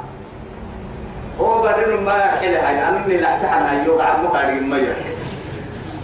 هو 1.41 1.63
برر 1.63 2.01
ما 2.01 2.17
يرحل 2.17 2.55
هاي. 2.55 2.89
أنني 2.89 3.21
لحتحن 3.21 3.63
هاي. 3.63 3.87
يوقع 3.87 4.17
مقاري 4.17 4.61
ما 4.61 4.77
يرحل. 4.79 5.15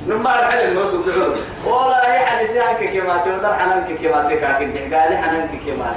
نما 0.09 0.39
العلم 0.39 0.77
ما 0.77 0.87
سبحانه 0.87 1.37
ولا 1.67 2.12
هي 2.12 2.27
حديثي 2.27 2.61
عنك 2.61 2.93
كما 2.93 3.17
تودر 3.17 3.55
حنانك 3.55 3.99
كما 4.03 4.35
تكاكين 4.35 4.95
قال 4.95 5.17
حنانك 5.17 5.50
كما 5.67 5.95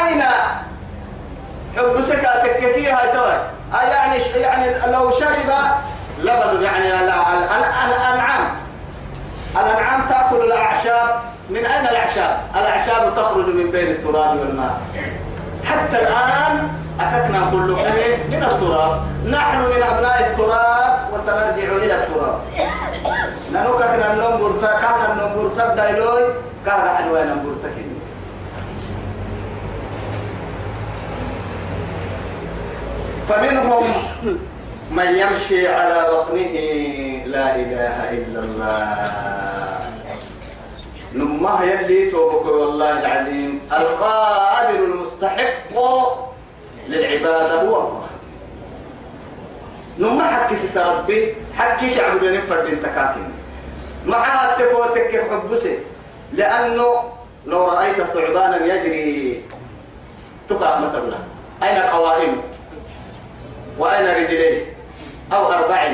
أين 0.00 0.22
حب 1.76 2.00
سكاتك 2.00 2.56
كثير 2.56 2.94
هاي 2.94 3.12
توي 3.12 3.34
يعني 3.92 4.18
يعني 4.18 4.92
لو 4.92 5.10
شرب 5.10 5.50
لبن 6.18 6.62
يعني 6.62 6.88
الأنعام. 6.88 8.44
الأنعام 9.56 10.08
تأكل 10.08 10.36
الأعشاب. 10.36 11.20
من 11.50 11.66
أين 11.66 11.88
الأعشاب؟ 11.88 12.40
الأعشاب 12.56 13.14
تخرج 13.16 13.46
من 13.46 13.70
بين 13.70 13.90
التراب 13.90 14.38
والماء. 14.38 14.80
حتى 15.64 16.02
الآن 16.02 16.68
أككنا 17.00 17.50
كل 17.50 17.76
من 18.30 18.42
التراب. 18.42 19.02
نحن 19.26 19.58
من 19.58 19.82
أبناء 19.82 20.30
التراب 20.30 21.08
وسنرجع 21.12 21.84
إلى 21.84 21.94
التراب. 21.94 22.40
ننوككنا 23.52 24.12
النمبر 24.12 24.52
كان 24.60 25.10
النمبر 25.10 25.48
تبدا 25.48 25.90
إلوي 25.90 26.22
كان 26.66 26.80
عنوانا 26.80 27.34
مرتكين 27.34 27.93
فمنهم 33.28 33.84
من 34.90 35.06
يمشي 35.06 35.68
على 35.68 36.08
بطنه 36.12 36.56
لا 37.26 37.56
إله 37.56 38.10
إلا 38.10 38.40
الله. 38.40 38.88
نمه 41.14 41.62
يلي 41.64 42.10
توبك 42.10 42.46
والله 42.46 43.00
العظيم. 43.00 43.60
القادر 43.72 44.84
المستحق 44.84 45.72
للعبادة 46.88 47.62
هو 47.62 47.76
الله. 47.76 48.06
نمه 49.98 50.24
حكي 50.30 50.56
ست 50.56 50.78
ربي 50.78 51.34
حكي 51.54 51.92
يعبدون 51.92 52.40
فرد 52.40 52.80
تكاكين 52.82 53.32
معها 54.06 54.58
تبوتك 54.58 55.24
حبسه؟ 55.30 55.78
لأنه 56.32 57.02
لو 57.46 57.68
رأيت 57.68 58.02
ثعبانا 58.02 58.66
يجري 58.66 59.42
تقع 60.48 60.78
مثلا 60.78 61.18
أين 61.62 61.82
قوائمه 61.82 62.42
وأين 63.78 64.06
رجليه 64.24 64.64
أو 65.32 65.52
أربع 65.52 65.92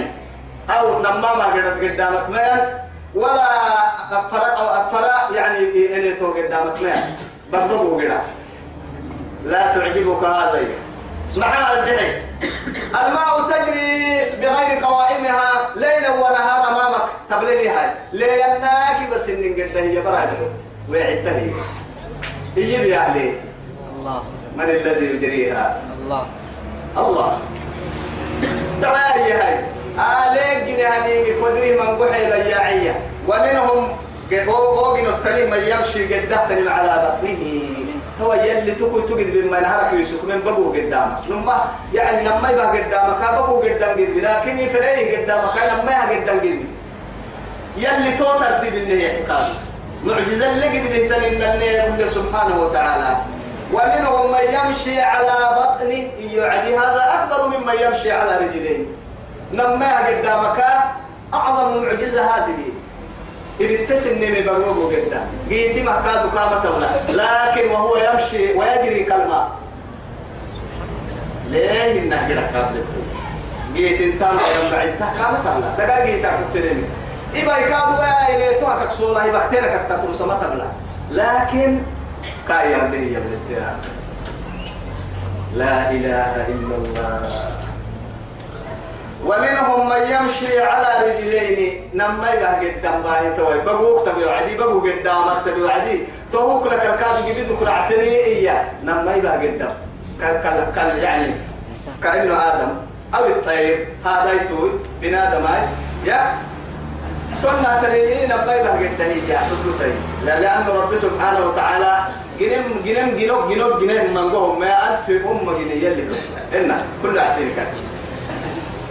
أو 0.71 0.99
نماما 0.99 1.45
قدامت 1.83 2.29
ميل 2.29 2.61
ولا 3.15 3.49
أفرق 4.13 4.59
أو 4.59 4.67
أفرق 4.67 5.37
يعني 5.37 5.59
إني 5.97 6.13
تو 6.13 6.33
قدامت 6.33 6.83
ميل 6.83 7.03
بقبقوا 7.53 8.03
قدام 8.03 8.21
لا 9.45 9.73
تعجبك 9.73 10.25
هذا. 10.25 10.65
مع 11.37 11.73
الدعي 11.73 12.23
الماء 12.91 13.51
تجري 13.51 14.21
بغير 14.41 14.85
قوائمها 14.85 15.71
ليلا 15.77 16.11
ونهار 16.11 16.69
أمامك. 16.69 17.03
تبليني 17.31 17.69
هاي؟ 17.69 17.91
ليناك 18.13 19.09
بس 19.13 19.29
ان 19.29 19.53
قد 19.53 19.77
هي 19.77 20.01
براد 20.01 20.53
وعدتها 20.91 21.39
هي. 21.39 21.51
هي 22.57 22.85
بيعلي 22.85 23.35
الله. 23.97 24.23
من 24.57 24.65
الذي 24.65 25.07
يجريها 25.07 25.83
الله. 26.03 26.27
الله. 26.97 27.39
دواعي 28.81 29.33
هاي. 29.33 29.57
عليك 29.99 30.59
جناني 30.69 31.33
قدري 31.43 31.71
من 31.81 32.03
قحي 32.03 32.25
رياعية. 32.25 33.01
ومنهم 33.29 33.97
قوقين 34.49 35.07
التلي 35.07 35.47
من 35.51 35.59
يمشي 35.59 36.15
قدهتني 36.15 36.69
على 36.69 36.93
بطنه 37.05 37.43
تو 38.19 38.33
يلي 38.33 38.73
تكو 38.75 39.01
تجد 39.01 39.29
بما 39.37 39.61
نهارك 39.61 39.93
يسوق 39.93 40.25
من 40.25 40.41
بقو 40.45 40.73
قدامك 40.73 41.19
نما 41.31 41.57
يعني 41.95 42.29
لما 42.29 42.51
يبقى 42.51 42.67
قدامك 42.67 43.21
بقو 43.33 43.61
قدام 43.61 43.93
قدام 43.93 44.21
لكن 44.21 44.59
يفري 44.59 45.17
قدامك 45.17 45.57
لما 45.71 45.93
يبقى 45.93 46.17
قدام 46.17 46.39
قدام 46.39 46.65
يلي 47.77 48.11
تو 48.19 48.25
ترتيب 48.25 48.75
النهي 48.75 49.09
حكام 49.09 49.47
معجزة 50.05 50.53
اللي 50.53 50.67
قد 50.67 50.85
بيتن 50.93 51.23
إن 51.25 51.43
النهي 51.43 52.09
سبحانه 52.09 52.57
وتعالى. 52.63 53.17
ومنهم 53.73 54.33
من 54.33 54.55
يمشي 54.55 55.01
على 55.01 55.37
بطنه 55.57 56.09
يعني 56.35 56.77
هذا 56.77 57.05
أكبر 57.15 57.49
ممن 57.49 57.75
يمشي 57.81 58.13
على 58.13 58.37
رجلين. 58.37 58.87
نما 59.53 60.07
قدامك 60.07 60.65
أعظم 61.35 61.83
معجزة 61.83 62.25
هذه. 62.25 62.71
إذا 63.61 63.95
تسني 63.95 64.41
بقوه 64.43 64.93
قدام 64.97 65.27
قيتي 65.51 65.83
ما 65.83 66.03
كادوا 66.05 66.31
كامة 66.31 66.77
ولا 66.77 66.89
لكن 67.09 67.71
وهو 67.71 67.97
يمشي 67.97 68.53
ويجري 68.53 69.05
كالماء 69.05 69.51
ليه 71.49 72.01
كده 72.29 72.41
قابلت 72.41 72.87
قيت 73.77 74.01
انت 74.01 74.23
ما 74.23 74.71
بعدتها 74.73 75.15
كامة 75.19 75.57
ولا 75.57 75.87
تقال 75.87 76.03
قيت 76.03 76.25
أكتريني 76.25 76.85
إبا 77.35 77.59
يكادوا 77.59 78.05
يا 78.05 78.37
إلي 78.37 78.61
توها 78.61 78.85
كسولا 78.85 79.25
إبا 79.25 79.47
كتيرك 79.47 79.87
أكتر 79.91 79.97
بلا 80.49 80.67
لكن 81.11 81.83
كاي 82.49 82.73
يا 82.73 83.77
لا 85.55 85.91
إله 85.91 86.47
إلا 86.47 86.75
الله. 86.77 87.29
ومنهم 89.27 89.89
من 89.89 90.03
يمشي 90.11 90.63
على 90.63 90.91
رجلين. 91.07 91.91
نما 91.95 92.31
يبقى 92.31 92.55
قدام 92.63 93.03
باهي 93.03 93.37
توي. 93.37 93.61
بقوك 93.61 94.07
تبي 94.07 94.25
وعدي 94.25 94.57
بقو 94.57 94.81
قدامك 94.81 95.45
تبي 95.45 95.63
وعدي 95.63 95.97
توك 96.33 96.67
لك 96.67 96.87
الكاد 96.87 97.27
جبيدو 97.29 97.57
كرعتني 97.57 98.15
إياه. 98.25 98.65
نما 98.85 99.15
يبقى 99.15 99.47
قدام. 99.47 99.75
كال 100.21 100.73
كال 100.75 100.99
يعني 100.99 101.35
كابن 102.03 102.31
آدم. 102.31 102.71
أو 103.15 103.25
الطير 103.27 103.89
هذا 104.07 104.33
يتوي. 104.33 104.71
بنادم 105.03 105.45
يا 106.05 106.39
تنا 107.43 107.81
تريني 107.83 108.27
نما 108.27 108.55
يبقى 108.55 108.73
قدام 108.89 109.11
إياه 109.11 109.43
تقصي 109.65 109.93
لأن 110.25 110.67
رب 110.69 110.97
سبحانه 110.97 111.47
وتعالى 111.47 111.99
جنم 112.41 112.65
جنم 112.85 113.17
جنوب 113.19 113.51
جنوب 113.53 113.81
جنم 113.81 114.15
من 114.15 114.31
قوم 114.33 114.61
ما 114.61 114.73
ألف 114.89 115.27
أم 115.27 115.51
جنيه 115.59 115.89
يلي 115.89 116.05
إن 116.55 116.79
كل 117.03 117.19
عسير 117.19 117.49
كان. 117.57 117.67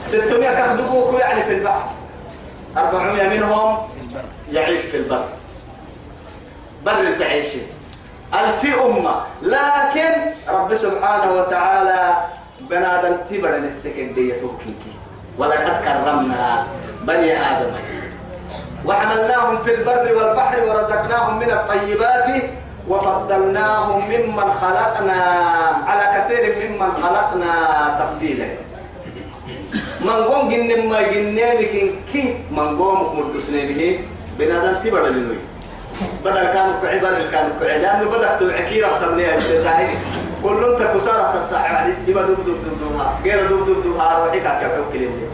ستمائة 0.06 0.56
كخدبوك 0.62 1.20
يعني 1.20 1.44
في 1.44 1.54
البحر. 1.54 1.90
أربعمائة 2.78 3.30
منهم 3.38 3.78
يعيش 4.52 4.80
في 4.82 4.98
البر. 4.98 5.26
بر 6.86 7.14
تعيش 7.20 7.48
ألف 8.34 8.78
أمة. 8.80 9.16
لكن 9.42 10.14
رب 10.50 10.76
سبحانه 10.76 11.34
وتعالى 11.34 12.18
بنادم 12.62 13.18
تبرا 13.30 13.58
السكندية 13.58 14.34
توكيكي 14.42 14.94
ولقد 15.38 15.84
كرمنا 15.84 16.68
بني 17.02 17.42
آدم 17.52 17.72
وحملناهم 18.86 19.58
في 19.64 19.76
البر 19.76 20.14
والبحر 20.18 20.60
ورزقناهم 20.60 21.40
من 21.40 21.52
الطيبات 21.52 22.28
وفضلناهم 22.88 24.02
ممن 24.10 24.52
خلقنا 24.62 25.22
على 25.88 26.06
كثير 26.16 26.56
ممن 26.70 26.92
خلقنا 27.04 27.52
تفضيلا 28.00 28.48
من 30.02 30.10
قوم 30.10 30.50
جن 30.50 30.90
ما 30.90 31.02
جنين 31.02 31.58
كن 31.72 31.90
كي 32.14 32.38
من 32.52 32.78
قوم 32.80 33.20
مرتسنين 33.20 34.08
بنادم 34.40 34.74
تبرا 34.84 35.10
لنوي 35.10 35.38
بدل 36.26 36.44
كانوا 36.54 36.74
كعبر 36.84 37.14
كانوا 37.32 37.50
كعبر 37.60 37.66
لأنه 37.68 38.10
بدأت 38.10 38.42
العكيرة 38.42 39.00
تمنية 39.02 39.36
بالتاهي 39.36 39.88
كل 40.44 40.64
انت 40.64 40.82
كسارة 40.96 41.38
الساعة 41.38 41.88
يبقى 42.08 42.24
دب 42.24 42.36
دب 42.46 42.46
دب 42.46 42.80
دب 42.82 43.02
غير 43.26 43.48
دب 43.48 43.66
دب 43.66 43.84
دب 43.84 43.94
روحك 43.96 44.60
كيف 44.60 44.72
كلمة 44.94 45.30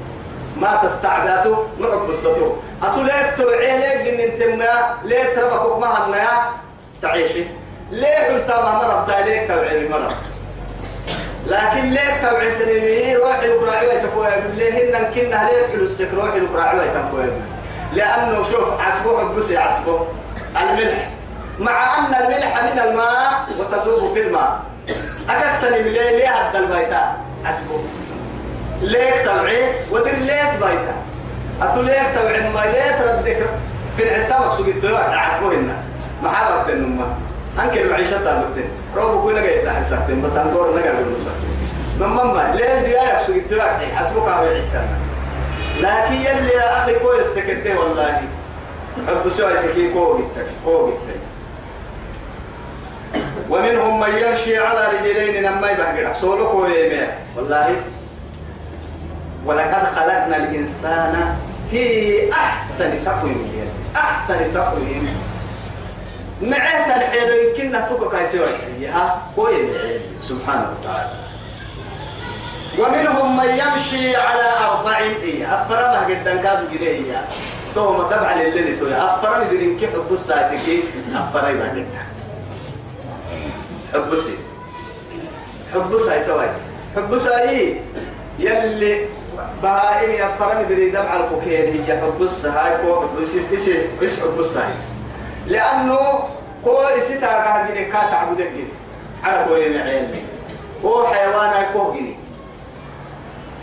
ما 0.62 0.80
تستعباتوا 0.84 1.56
نعق 1.80 2.06
بسطوا 2.10 2.56
أتو 2.84 3.02
ليك 3.02 3.34
توعي 3.38 3.78
ليك 3.80 4.08
جن 4.08 4.20
أنت 4.20 4.60
ما 4.60 4.96
ليك 5.04 5.36
تربكوا 5.36 5.80
ما 5.80 5.88
هنيا 5.88 6.30
تعيشي. 7.02 7.44
ليه 7.91 8.28
قلت 8.28 8.50
ما 8.52 8.72
مرض 8.78 9.28
ليك 9.28 9.48
توعي 9.48 9.89
مرض 9.89 10.12
لكن 11.48 11.89
ليه 11.89 12.30
توعدتني 12.30 12.80
ليه 12.80 13.18
روحي 13.18 13.46
القراعي 13.46 13.88
ويتفوى 13.88 14.28
ليه 14.56 14.72
هن 14.72 15.13
كنا 15.13 15.50
ليه 15.50 15.68
تحلو 15.68 15.86
السك 15.86 16.10
روحي 16.13 16.38
القراعي 16.38 16.80
ويتفوى 16.80 17.26
لأنه 17.94 18.44
شوف 18.44 18.82
عصبه 18.82 19.20
حبسي 19.20 19.58
عصبه. 19.58 20.08
الملح. 20.62 21.10
مع 21.60 21.98
أن 21.98 22.13
الملح 22.24 22.63
من 22.63 22.80
الماء 22.80 23.46
وتذوب 23.60 24.13
في 24.13 24.22
الماء. 24.22 24.60
أكدتني 25.30 25.80
من 25.84 25.91
ليه 25.91 26.10
ليه 26.18 26.30
هد 26.30 26.56
البيتان 26.56 27.13
عصبه. 27.46 27.84
ليك 28.82 29.22
توعي 29.26 29.64
ودر 29.92 30.12
ليك 30.12 30.54
بيتا 30.54 30.96
أتو 31.62 31.82
ليك 31.82 32.04
توعي 32.16 32.50
ما 32.50 32.60
ليه 32.60 32.92
تردك 33.00 33.46
في 33.98 34.04
العتاب 34.04 34.52
سجدت 34.58 34.86
عصبه 34.96 35.48
هنا 35.48 35.84
محابة 36.24 36.74
النمى 36.74 37.06
أنك 37.60 37.78
المعيشة 37.78 38.24
تابتين 38.24 38.70
روبو 38.96 39.22
كوينة 39.22 39.42
جاي 39.42 39.62
تحت 39.66 39.86
ساعتين 39.90 40.22
بس 40.22 40.36
أنقور 40.36 40.76
نقر 40.76 40.94
بالنصر 40.94 41.30
من 42.00 42.08
ماما 42.08 42.56
لين 42.56 42.84
دي 42.84 43.02
آية 43.02 43.24
سجدت 43.28 43.54
راحي 43.54 43.86
حسبك 43.96 44.28
على 44.30 44.50
عيشتنا 44.50 44.88
لكن 45.80 46.14
يلي 46.14 46.54
يا 46.54 46.78
أخي 46.84 46.94
كويس 47.00 47.28
سكتي 47.28 47.74
والله. 47.74 48.22
حب 49.08 49.30
سؤالك 49.30 49.74
كي 49.76 49.94
كوغتك 49.94 50.46
كوغتك 50.66 51.20
ومنهم 53.50 54.00
من 54.00 54.18
يمشي 54.18 54.58
على 54.58 54.80
رجلين 54.94 55.44
لما 55.44 55.72
يبهجر 55.72 56.14
سولك 56.14 56.54
ويميع 56.54 57.08
والله 57.36 57.76
ولقد 59.46 59.86
خلقنا 59.96 60.38
الإنسان 60.38 61.36
في 61.72 61.84
أحسن 62.32 63.06
تقويم. 63.06 63.70
أحسن 63.96 64.54
تقويم. 64.54 65.22
معيت 66.42 66.88
الحيل 66.88 67.30
يمكننا 67.30 67.88
توكو 67.88 68.10
كايسي 68.10 68.40
وحيها 68.40 69.22
كوي 69.36 69.70
سبحانه 70.24 70.68
وتعالى. 70.80 71.10
ومنهم 72.80 73.38
من 73.38 73.50
يمشي 73.50 74.16
على 74.16 74.44
أربع 74.72 74.98
إيه؟ 74.98 75.62
أفرمها 75.62 76.04
قد 76.04 76.40
كادوا 76.44 76.70
جديه 76.74 77.26
تو 77.76 77.98
ما 77.98 78.04
تبع 78.04 78.34
للي 78.34 78.76
تو 78.76 78.86
أفرم 78.88 79.42
يدرين 79.42 79.80
كيف 79.80 79.90
حب 79.90 80.14
الساعتك 80.14 80.60
أفرم 81.16 81.56
يبقى 81.56 81.86
حب 83.94 84.16
سي 84.16 84.36
حب 85.74 86.00
ساي 86.00 86.24
توي 86.24 86.48
حب 86.96 87.18
يلي 88.40 89.06
بهائم 89.63 90.12
يفرم 90.12 90.62
يدري 90.62 90.89
دمع 90.89 91.15
الكوكين 91.15 91.84
هي 91.88 91.98
حب 92.02 92.21
الساي 92.21 92.78
كو 92.82 92.95
حب 93.02 93.24
سيس 93.24 93.52
إيش 93.52 93.78
إيش 94.02 94.19
حب 94.19 94.39
الساي 94.39 94.63
لأنه 95.48 96.00
كو 96.63 96.78
إسيتا 96.78 97.28
قاعدين 97.28 97.91
كا 97.91 98.00
تعبدك 98.12 98.48
جني 98.48 98.67
على 99.24 99.45
كو 99.48 99.56
يمعين 99.56 100.15
كو 100.82 101.04
حيوانا 101.04 101.71
كو 101.74 101.93
جني 101.93 102.15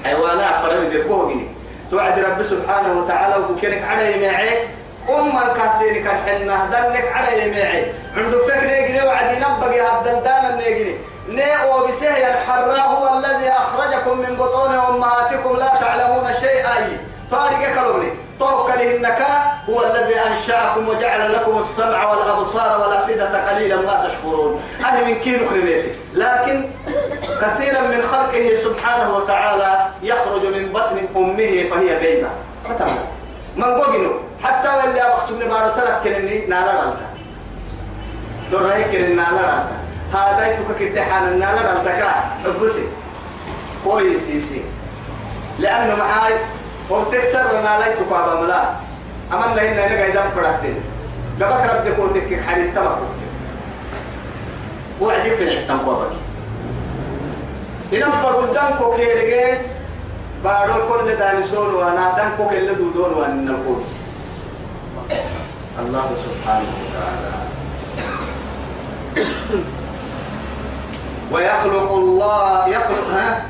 حيوانا 0.04 0.62
فرمي 0.62 0.86
دي 0.86 1.02
كو 1.02 1.28
جني 1.28 1.46
توعد 1.90 2.20
رب 2.20 2.42
سبحانه 2.42 3.00
وتعالى 3.00 3.34
وكينك 3.36 3.82
على 3.82 4.16
يمعين 4.16 4.56
أم 5.08 5.38
الكاسيري 5.38 6.02
كان 6.02 6.16
حنا 6.16 6.66
دنك 6.72 7.12
على 7.12 7.48
يمعين 7.48 7.84
عنده 8.16 8.46
فكر 8.46 8.64
يجري 8.64 9.06
وعدي 9.06 9.36
نبقي 9.38 9.80
هالدندان 9.80 10.52
النيجري 10.52 10.96
نيء 11.28 11.74
وبسه 11.74 12.08
الحراء 12.08 12.88
هو 12.88 13.18
الذي 13.18 13.50
أخرجكم 13.50 14.18
من 14.18 14.36
بطون 14.36 14.74
أمهاتكم 14.74 15.56
لا 15.56 15.72
تعلمون 15.80 16.32
شيئا. 16.40 16.98
طارق 17.30 17.74
كلوني 17.74 18.10
توكله 18.38 18.96
النكاء 18.96 19.56
هو 19.68 19.84
الذي 19.84 20.14
أنشأكم 20.20 20.88
وجعل 20.88 21.32
لكم 21.32 21.58
السمع 21.58 22.10
والأبصار 22.10 22.80
والأفئدة 22.80 23.50
قليلا 23.50 23.76
ما 23.76 24.08
تشكرون. 24.08 24.60
أهل 24.84 25.04
من 25.04 25.14
كيلو 25.14 25.48
خريبيتي 25.48 25.90
لكن 26.14 26.64
كثيرا 27.40 27.80
من 27.80 28.02
خلقه 28.12 28.54
سبحانه 28.64 29.16
وتعالى 29.16 29.88
يخرج 30.02 30.46
من 30.46 30.72
بطن 30.72 30.98
أمه 31.16 31.70
فهي 31.70 32.24
فتمام 32.64 32.96
من 33.56 33.64
قوجنو 33.64 34.12
حتى 34.44 34.68
واللي 34.68 35.02
أبقسم 35.02 35.42
نبارو 35.42 35.68
ترك 35.68 36.00
كنني 36.04 36.46
نالا 36.46 36.72
رالتا 36.72 37.06
دور 38.50 38.72
هيك 38.72 38.86
كنني 38.86 39.14
نالا 39.14 39.64
هذا 40.12 40.52
يتوكا 40.52 40.78
كده 40.78 41.04
حان 41.04 41.28
النالا 41.28 41.60
رالتا 41.62 41.98
كا 41.98 42.24
أبسي 42.46 42.84
كويس 43.84 44.28
يسي 44.28 44.62
لأنه 45.58 45.96
معاي 45.96 46.34
وبتكسر 46.90 47.52
نالا 47.62 47.86
يتوكا 47.92 48.34
بملا 48.34 48.62
أمنا 49.32 49.62
هنا 49.62 49.94
نقا 49.94 50.06
يدام 50.06 50.30
فرقتين 50.34 50.74
قبك 51.40 51.70
رب 51.74 51.84
دكوتك 51.84 52.40
حديد 52.46 52.74
تبقى 52.74 52.98
وعدي 55.00 55.30
في 55.36 55.42
العتم 55.44 55.78
قوبك 55.78 56.12
إنما 57.92 58.24
قدام 58.24 58.74
كوكيرجين 58.78 59.58
بارو 60.44 60.88
كل 60.88 61.16
دانسون 61.16 61.74
وأنا 61.74 62.14
دان 62.16 62.30
كوك 62.36 62.52
اللي 62.52 62.74
دودون 62.74 63.12
وأنا 63.12 63.50
القوس 63.50 63.88
الله 65.78 66.10
سبحانه 66.24 66.72
وتعالى. 66.82 67.32
ويخلق 71.32 71.92
الله 71.92 72.68
يخلق 72.68 73.08
ها؟ 73.10 73.42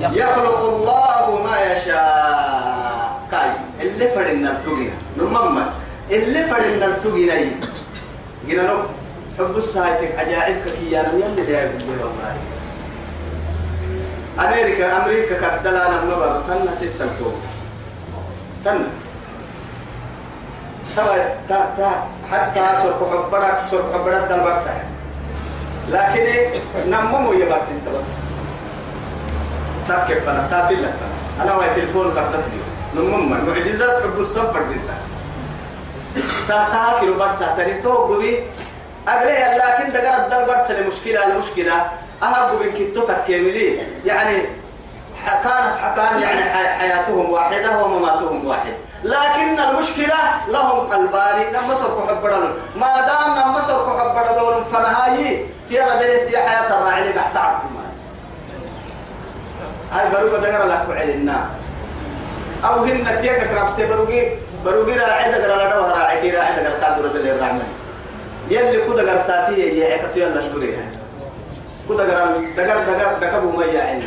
يخلق 0.00 0.58
الله 0.60 1.42
ما 1.44 1.56
يشاء. 1.72 3.12
كاي 3.30 3.50
اللي 3.80 4.08
فرنا 4.08 4.50
التوجينا 4.50 4.94
نمما 5.18 5.64
اللي 6.10 6.44
فرنا 6.44 6.86
التوجينا 6.86 7.34
جينا 8.46 8.62
نو. 8.66 8.76
حب 9.38 9.56
السايتك 9.56 10.12
أجاعبك 10.18 10.62
كي 10.80 11.00
أنا 11.00 11.12
يلي 11.12 11.42
ده 11.46 11.70
والله 11.88 12.36
أمريكا 14.38 15.02
أمريكا 15.04 15.34
كدلا 15.58 15.88
أنا 15.88 16.04
نبر 16.04 16.40
تنا 16.48 16.74
ستة 16.76 17.06
توم 17.18 17.40
تا 21.48 22.00
حتى 22.32 22.60
سرق 22.82 23.00
حبرك 23.10 23.58
سرق 23.70 23.92
حبرك 23.94 24.24
دل 24.30 24.40
برسا 24.40 24.74
لكن 25.92 26.50
نممو 26.90 27.32
يبرس 27.32 27.62
أنت 27.70 27.96
بس. 27.96 28.04
تكيف 29.88 30.28
أنا 30.28 30.46
تافل 30.50 30.82
لك 30.82 30.94
أنا 31.42 31.54
واي 31.54 31.74
تلفون 31.74 32.10
قدرت 32.10 32.44
لي 32.52 33.00
نمم 33.02 33.46
معجزات 33.46 34.02
حب 34.02 34.20
الصبر 34.20 34.62
بنتا 34.62 34.94
تا 36.48 37.00
كيلو 37.00 37.14
برسا 37.14 37.54
تري 37.56 37.74
تو 37.82 37.92
قبي 37.92 38.40
أقلي 39.08 39.58
لكن 39.58 39.92
دقرت 39.92 40.30
دل 40.34 40.44
برسا 40.46 40.78
المشكلة 40.78 41.26
المشكلة 41.26 41.72
أهب 42.22 42.60
من 42.62 42.72
كتو 42.78 43.06
تكيملي 43.06 43.78
يعني 44.06 44.36
كانت 45.26 45.96
كان 45.96 46.22
يعني 46.22 46.42
حياتهم 46.78 47.30
واحدة 47.30 47.82
ومماتهم 47.84 48.46
واحد. 48.46 48.72
لكن 49.04 49.58
المشكلة 49.60 50.14
لهم 50.48 50.86
قلبان 50.86 51.52
لما 51.52 51.74
سرق 51.74 52.08
حبرلون 52.08 52.52
ما 52.76 53.00
دام 53.00 53.34
لما 53.34 53.60
سرق 53.60 53.98
حبرلون 53.98 54.64
فنهاي 54.64 55.46
تيرا 55.68 55.94
بليت 55.94 56.30
يا 56.30 56.38
حياة 56.38 56.80
الراعي 56.80 57.12
تحت 57.12 57.36
عرفتم 57.36 57.82
هاي 59.92 60.10
بروقة 60.10 60.40
دقر 60.40 60.66
لك 60.66 60.78
فعلنا 60.78 61.46
أو 62.64 62.84
هن 62.84 63.18
تيك 63.22 63.44
سرابت 63.44 63.80
بروقي 63.80 64.28
بروقي 64.64 64.98
راعي 64.98 65.32
دقر 65.32 65.66
لدو 65.66 65.80
راعي 65.80 66.20
كي 66.20 66.30
راعي 66.30 66.54
دقر 66.64 66.84
قادر 66.84 67.08
بالإرعمل 67.08 67.62
يلي 68.50 68.86
كو 68.86 68.92
دقر 68.92 69.22
ساتي 69.26 69.60
يعيكتو 69.60 70.20
يلا 70.20 70.40
شكري 70.40 70.66
كده 70.66 70.84
دقر 71.88 72.40
دقر 72.56 72.78
دقر 72.80 73.18
دقر 73.20 73.44
وما 73.44 73.64
يعين 73.64 74.02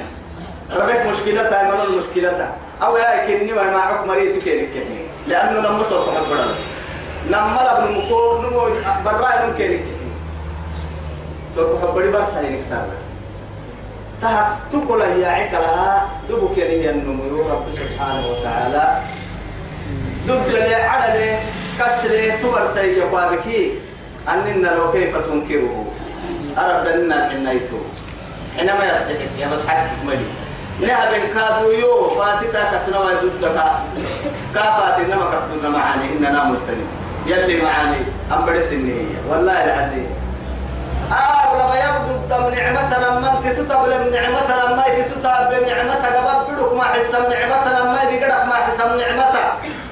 ربك 0.75 1.05
مشكلتها 1.05 1.63
من 1.63 1.79
المشكلة 1.89 2.51
أو 2.81 2.97
يا 2.97 3.25
كني 3.27 3.53
وما 3.53 3.81
حكم 3.81 4.07
مريت 4.07 4.43
كينك 4.43 4.69
لأنه 5.27 5.59
لما 5.59 5.83
صوت 5.83 6.09
حبنا 6.09 6.47
لما 7.29 7.77
ابن 7.77 7.97
مكو 7.97 8.41
نمو 8.41 8.61
برا 9.05 9.45
ممكن 9.47 9.79
صوت 11.55 11.79
حبري 11.81 12.07
برسا 12.11 12.39
هيك 12.41 12.61
سار 12.69 12.87
تها 14.21 14.57
تقول 14.71 15.01
يا 15.01 15.27
عكلها 15.27 16.09
دبك 16.29 16.57
يا 16.57 16.91
النمو 16.91 17.49
رب 17.49 17.65
سبحانه 17.71 18.27
وتعالى. 18.27 18.97
دب 20.27 20.47
لي 20.49 20.75
عدل 20.75 21.35
كسر 21.79 22.31
تبرسا 22.43 22.81
يقابكي 22.81 23.71
أننا 24.29 24.67
لو 24.67 24.91
كيف 24.91 25.17
تنكره؟ 25.17 25.85
أردنا 26.57 27.29
حنيتو 27.29 27.77
حينما 28.57 28.85
يستحق 28.85 29.39
يا 29.39 29.47
بس 29.47 29.67
حق 29.67 29.87
ملي 30.79 30.87
نعم 30.87 31.13
كادو 31.35 31.71
يو 31.71 32.09
فاتتا 32.09 32.71
كسنا 32.73 32.99
ودودك 32.99 33.61
كافات 34.55 34.99
إنما 34.99 35.25
كفتنا 35.25 35.69
معاني 35.69 36.05
إننا 36.13 36.43
ملتني 36.43 36.85
يلي 37.25 37.63
معاني 37.63 37.97
أم 38.31 38.45
بدس 38.45 38.71
النية 38.71 39.15
والله 39.29 39.63
العظيم. 39.63 40.07
آه 41.11 41.45
رب 41.53 41.71
يبدو 41.75 42.11
الدم 42.15 42.55
نعمة 42.57 42.99
لما 42.99 43.37
انت 43.37 43.59
تتب 43.59 43.89
نعمة 44.13 44.49
لما 44.65 44.83
تتب 44.87 45.51
نعمة 45.67 46.05
قبل 46.05 46.55
بدك 46.55 46.73
ما 46.77 46.83
حسم 46.83 47.23
نعمة 47.29 47.79
لما 47.79 48.03
بقدك 48.03 48.45
ما 48.47 48.53
حسم 48.53 48.97
نعمة. 48.97 49.35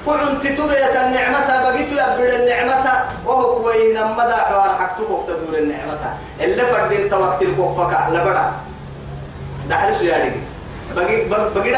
كنت 0.06 0.46
تبيت 0.46 0.96
النعمة 0.96 1.48
بقيت 1.62 1.92
يبدو 1.92 2.28
النعمة. 2.40 2.86
وهو 3.26 3.62
كوين 3.62 3.94
مدى 4.18 4.32
حوار 4.32 4.76
حكتك 4.80 5.08
تدور 5.28 5.58
النعمة. 5.58 6.14
اللي 6.40 6.66
فردين 6.66 7.10
توقت 7.10 7.42
الكوفك 7.42 7.98
لبدا 8.10 8.52
دعرس 9.68 10.02
يا 10.02 10.18
دي 10.18 10.30
بقي 10.96 11.28
بقي 11.28 11.72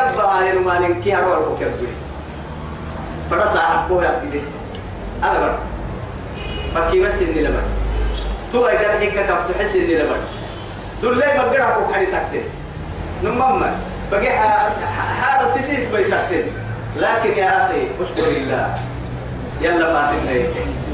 كي 1.03 1.17
فدا 3.31 3.53
ساعة 3.55 3.89
لي 4.21 4.41
بقي 11.39 11.59
دبا 11.59 11.91
كحري 11.91 12.07
تكتين 12.07 12.45
نمم 13.25 13.63
بقي 14.13 14.31
حارة 15.21 15.55
تسيس 15.57 15.95
بيسكتين 15.95 16.47
لكن 16.97 17.39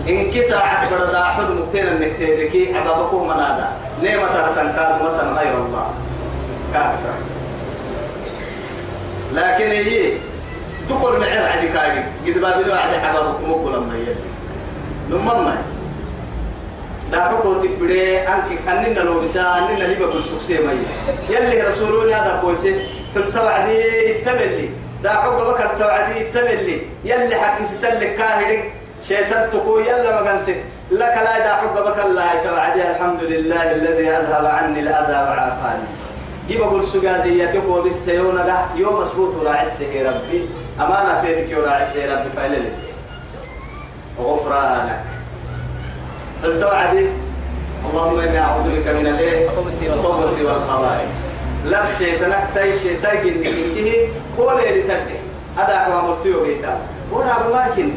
إن 0.09 0.31
كسا 0.31 0.55
عبر 0.55 0.97
حلم 1.25 1.67
كتير 1.69 1.93
إنك 1.93 2.13
تهدكي 2.19 2.75
عبابكم 2.77 3.29
منادا 3.29 3.69
غير 5.39 5.55
الله 5.59 5.87
كاسا 6.75 7.32
لكن 9.35 9.71
هي 9.71 10.13
تقول 10.89 11.21
معي 11.21 11.39
عدي 11.39 11.69
كاردي 11.69 12.03
قد 12.27 12.39
بابلو 12.41 12.75
عدي 12.75 12.97
عبابكم 12.97 13.51
وكل 13.51 13.77
ما 13.77 13.95
يلي 13.97 14.15
نمم 15.11 15.55
دا 17.13 17.21
حكو 17.21 17.55
تبدي 17.55 18.19
أنك 18.19 18.69
أننا 18.69 19.01
لو 19.01 19.21
بسا 19.21 19.59
أننا 19.59 19.85
لي 19.85 19.95
بقول 19.95 20.23
سكسي 20.25 20.59
مي 20.59 20.81
يلي 21.31 21.61
رسولوني 21.61 22.15
هذا 22.15 22.39
كويسي 22.43 22.87
قلت 23.17 23.37
وعدي 23.37 23.79
تملي. 24.25 24.71
دا 25.05 25.11
حب 25.11 25.37
بكر 25.37 25.71
توعدي 25.79 26.25
تملي. 26.25 26.81
يلي 27.05 27.37
حق 27.37 27.63
ستلك 27.63 28.15
كاهدك 28.17 28.73
شيطان 29.09 29.51
تقو 29.51 29.79
يلا 29.79 30.23
مغنسك 30.23 30.57
لك 30.91 31.17
لا 31.27 31.39
دا 31.39 31.53
حب 31.57 31.75
بكر 31.75 32.09
لا 32.09 32.29
توعدي 32.45 32.91
الحمد 32.91 33.23
لله 33.23 33.73
الذي 33.73 34.09
أذهب 34.09 34.47
عني 34.47 34.81
الأذى 34.81 35.13
وعافاني 35.13 35.87
يبقى 36.53 36.69
قول 36.69 36.85
سجازية 36.85 37.47
تقو 37.47 37.83
بستيونا 37.83 38.47
ده 38.47 38.57
يوم 38.77 39.01
مسبوط 39.01 39.47
راعسه 39.47 40.03
ربي. 40.09 40.49
أمانة 40.81 41.21
فيتك 41.23 41.51
يراعسه 41.51 42.15
ربي 42.15 42.31
فعلل 42.37 42.65
غفرانك. 44.19 45.01
قلت 46.45 46.65
وعدي 46.65 47.07
اللهم 47.91 48.21
إني 48.21 48.41
أعوذ 48.41 48.63
بك 48.63 48.87
من 48.89 49.07
الإيه؟ 49.07 49.49
الخبث 49.83 50.43
والخبائث. 50.43 51.11
لا 51.65 51.87
شيطانك 51.99 52.45
ساي 52.55 52.79
شيء 52.79 52.97
ساي 52.97 53.17
جنك 53.25 53.47
هو 54.39 54.51
اللي 54.51 54.83
تدي 54.83 55.19
هذا 55.57 55.87
هو 55.87 56.09
مرتيو 56.09 56.43
بيتا. 56.43 56.81
هنا 57.13 57.41
أبو 57.41 57.55
ماكن. 57.55 57.91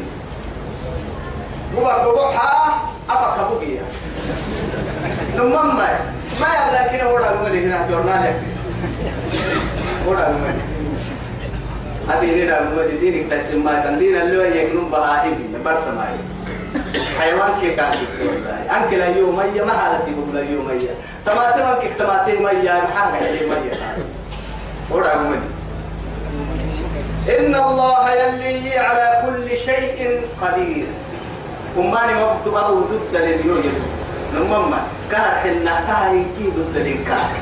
هو 1.78 2.02
بروحها 2.04 2.82
أفك 3.10 3.52
بوجي 3.52 3.78
نمم 5.36 5.80
ما 6.40 6.46
ما 6.46 6.48
يبلا 6.54 6.82
كنا 6.92 7.10
ودا 7.10 7.26
عملي 7.26 7.66
هنا 7.66 7.86
جورنال 7.90 8.24
يا 8.24 8.34
ودا 10.06 10.24
عملي 10.24 10.62
هذه 12.08 12.44
هنا 12.44 12.54
عملي 12.54 12.96
دينك 13.00 13.32
تسمى 13.32 13.62
ما 13.62 13.80
تندين 13.80 14.16
اللي 14.16 14.62
يكون 14.62 14.90
بهائم 14.90 15.62
برس 15.64 15.84
ماي 15.96 16.16
حيوان 17.20 17.50
كي 17.60 17.70
كان 17.76 17.94
أنك 18.70 18.92
لا 18.92 19.06
يوم 19.06 19.40
أي 19.40 19.60
ما 19.64 19.98
تقول 20.06 20.34
لا 20.34 20.40
يوم 20.40 20.68
أي 20.70 20.88
تماتم 21.26 21.62
أنك 21.62 21.84
تماتم 21.98 22.42
ما 22.42 22.50
يا 22.50 22.82
محاها 22.84 23.16
يا 23.16 23.48
ما 23.48 23.54
يا 23.54 24.04
ودا 24.90 25.10
عملي 25.10 25.40
إن 27.38 27.54
الله 27.54 28.12
يلي 28.12 28.78
على 28.78 29.22
كل 29.26 29.56
شيء 29.56 30.20
قدير. 30.42 30.86
وماني 31.76 32.22
وقت 32.22 32.46
أبو 32.46 32.80
ضد 32.80 33.16
لليوم. 33.16 33.95
نمما 34.36 34.78
كان 35.10 35.30
حنا 35.42 35.80
تاين 35.88 36.34
كي 36.38 36.50
ضد 36.50 36.76
الإنكاس 36.76 37.36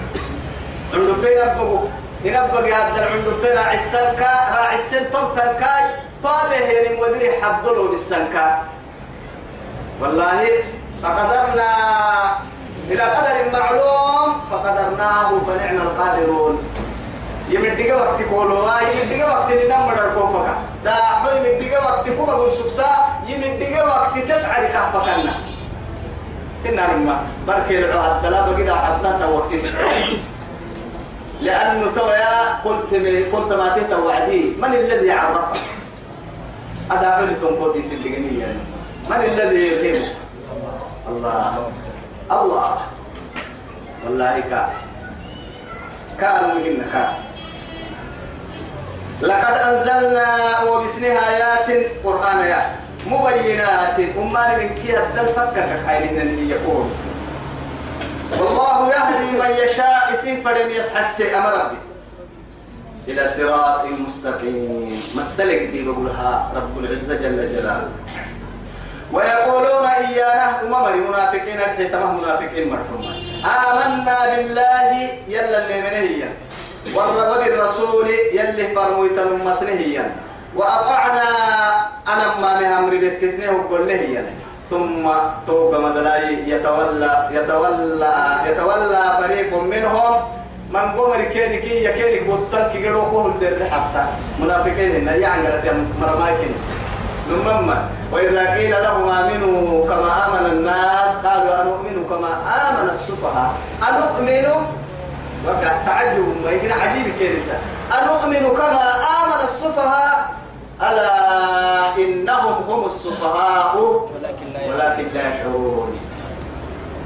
عنده 0.95 1.15
فين 1.15 1.39
أبوه 1.39 1.89
هنا 2.25 2.47
بقى 2.47 2.73
هذا 2.73 3.07
عنده 3.11 3.31
فين 3.43 3.57
راعي 3.59 3.75
السنكا 3.75 4.33
راعي 4.57 4.75
السن 4.75 5.05
طب 5.13 5.35
تنكاي 5.35 5.85
طابه 6.23 6.57
هيري 6.57 7.01
مدري 7.01 7.43
حضره 7.43 7.89
بالسنكا 7.91 8.63
والله 10.01 10.47
فقدرنا 11.03 11.71
إلى 12.91 13.03
قدر 13.03 13.37
معلوم 13.59 14.41
فقدرناه 14.51 15.39
فنعم 15.47 15.77
القادرون 15.77 16.63
يمدق 17.49 17.97
وقت 17.97 18.23
كولوا 18.23 18.69
يمدق 18.81 19.27
وقت 19.29 19.53
نمر 19.53 20.09
الكوفكا 20.09 20.55
دا 20.85 20.95
حو 20.95 21.29
يمدق 21.37 21.83
وقت 21.85 22.09
كوبا 22.11 22.33
قول 22.33 22.53
سكسا 22.57 22.97
يمدق 23.29 23.87
وقت 23.87 24.19
تدعي 24.19 24.69
كهفكنا 24.69 25.35
إننا 26.67 26.97
نما 26.97 27.17
بركي 27.47 27.79
العهد 27.79 28.23
دلابة 28.23 28.57
كده 28.59 28.75
حتى 28.77 29.25
وقت 29.25 29.53
لأنه 31.43 31.87
تويا 31.95 32.55
قلت 32.65 32.95
قلت 33.33 33.53
ما 33.53 33.69
تهت 33.77 33.93
وعدي. 33.93 34.57
من 34.59 34.73
الذي 34.75 35.11
عرفك 35.11 35.61
أدعو 36.91 37.25
لي 37.25 37.35
تنقضي 37.35 37.83
سلقنية 37.83 38.57
من 39.11 39.17
الذي 39.17 39.67
يلهمك 39.67 40.17
الله. 41.09 41.71
الله. 42.33 42.77
والله 44.05 44.41
كان 44.51 44.69
كانوا 46.21 46.55
مهمة 46.55 47.09
لقد 49.23 49.55
أنزلنا 49.57 50.63
وبسن 50.63 51.05
آيات 51.05 51.69
قرآن 52.05 52.39
يا. 52.41 52.84
مبينات 53.07 53.99
أمان 54.19 54.59
من 54.59 54.69
كي 54.83 54.99
الدل 54.99 55.29
فكك 55.37 55.69
حيلنا 55.87 56.23
اللي 56.23 56.51
يقول. 56.51 56.87
والله 58.39 58.89
يهدي 58.89 59.31
من 59.39 59.65
يشاء 59.65 60.13
اسم 60.13 60.43
فرم 60.43 60.71
يسحس 60.71 61.21
أمر 61.21 61.53
ربي. 61.53 61.77
إلى 63.09 63.27
صراط 63.27 63.85
مستقيم. 63.85 65.03
مسلك 65.15 65.63
دي 65.63 65.83
بقولها 65.83 66.53
رب 66.57 66.85
العزة 66.85 67.15
جل 67.23 67.37
جلاله. 67.57 67.89
ويقولون 69.13 69.87
إيانا 69.87 70.63
أمم 70.63 71.09
منافقين 71.09 71.59
الحيتمه 71.59 72.13
منافقين 72.13 72.69
مرحوما. 72.69 73.13
آمنا 73.45 74.37
بالله 74.37 75.11
يلا 75.29 75.59
اللي 75.67 75.81
منهيا. 75.83 76.31
والرب 76.95 77.41
الرسول 77.41 78.11
يلي 78.33 78.75
فرمويتن 78.75 79.45
مسنهيا 79.45 80.11
وأطعنا 80.57 81.27
أنا 82.09 82.27
ما 82.43 82.61
نهم 82.61 82.91
ربتتنه 82.91 83.51
وقل 83.53 83.89
له 83.89 84.25
ثم 84.71 85.05
توب 85.47 85.75
مدلاي 85.75 86.49
يتولى 86.51 87.29
يتولى 87.33 88.17
يتولى 88.47 89.05
فريق 89.21 89.51
منهم. 89.63 90.13
من 90.75 90.81
قمر 90.81 91.25
كيني 91.25 91.57
كي 91.57 91.85
يكيني 91.85 92.21
بطل 92.29 92.63
كي 92.73 92.83
كهل 92.83 93.33
در 93.41 93.67
حتى. 93.71 94.05
منافقين 94.41 94.91
إن 95.09 95.21
يعني 95.21 95.49
مرماكين 96.01 96.55
نمما 97.31 97.79
وإذا 98.13 98.55
قيل 98.55 98.75
لهم 98.83 99.09
آمنوا 99.09 99.87
كما 99.89 100.27
آمن 100.27 100.47
الناس 100.47 101.13
قالوا 101.25 101.63
أنؤمن 101.63 102.07
كما 102.11 102.33
آمن 102.69 102.91
السفهاء. 102.91 103.51
أنؤمن؟ 103.89 104.47
وقع 105.47 105.73
تعجب. 105.87 106.27
ما 106.45 106.51
يمكن 106.51 106.71
عجيب 106.73 107.07
كده 107.21 107.57
أنؤمن 107.99 108.57
كما 108.57 108.85
آمن 109.21 109.41
السفهاء. 109.45 110.35
ألا 110.91 111.97
إنهم 111.99 112.57
هم 112.69 112.85
السفهاء 112.85 113.75
ولكن 114.69 115.05
لا 115.15 115.29
يشعرون. 115.29 115.99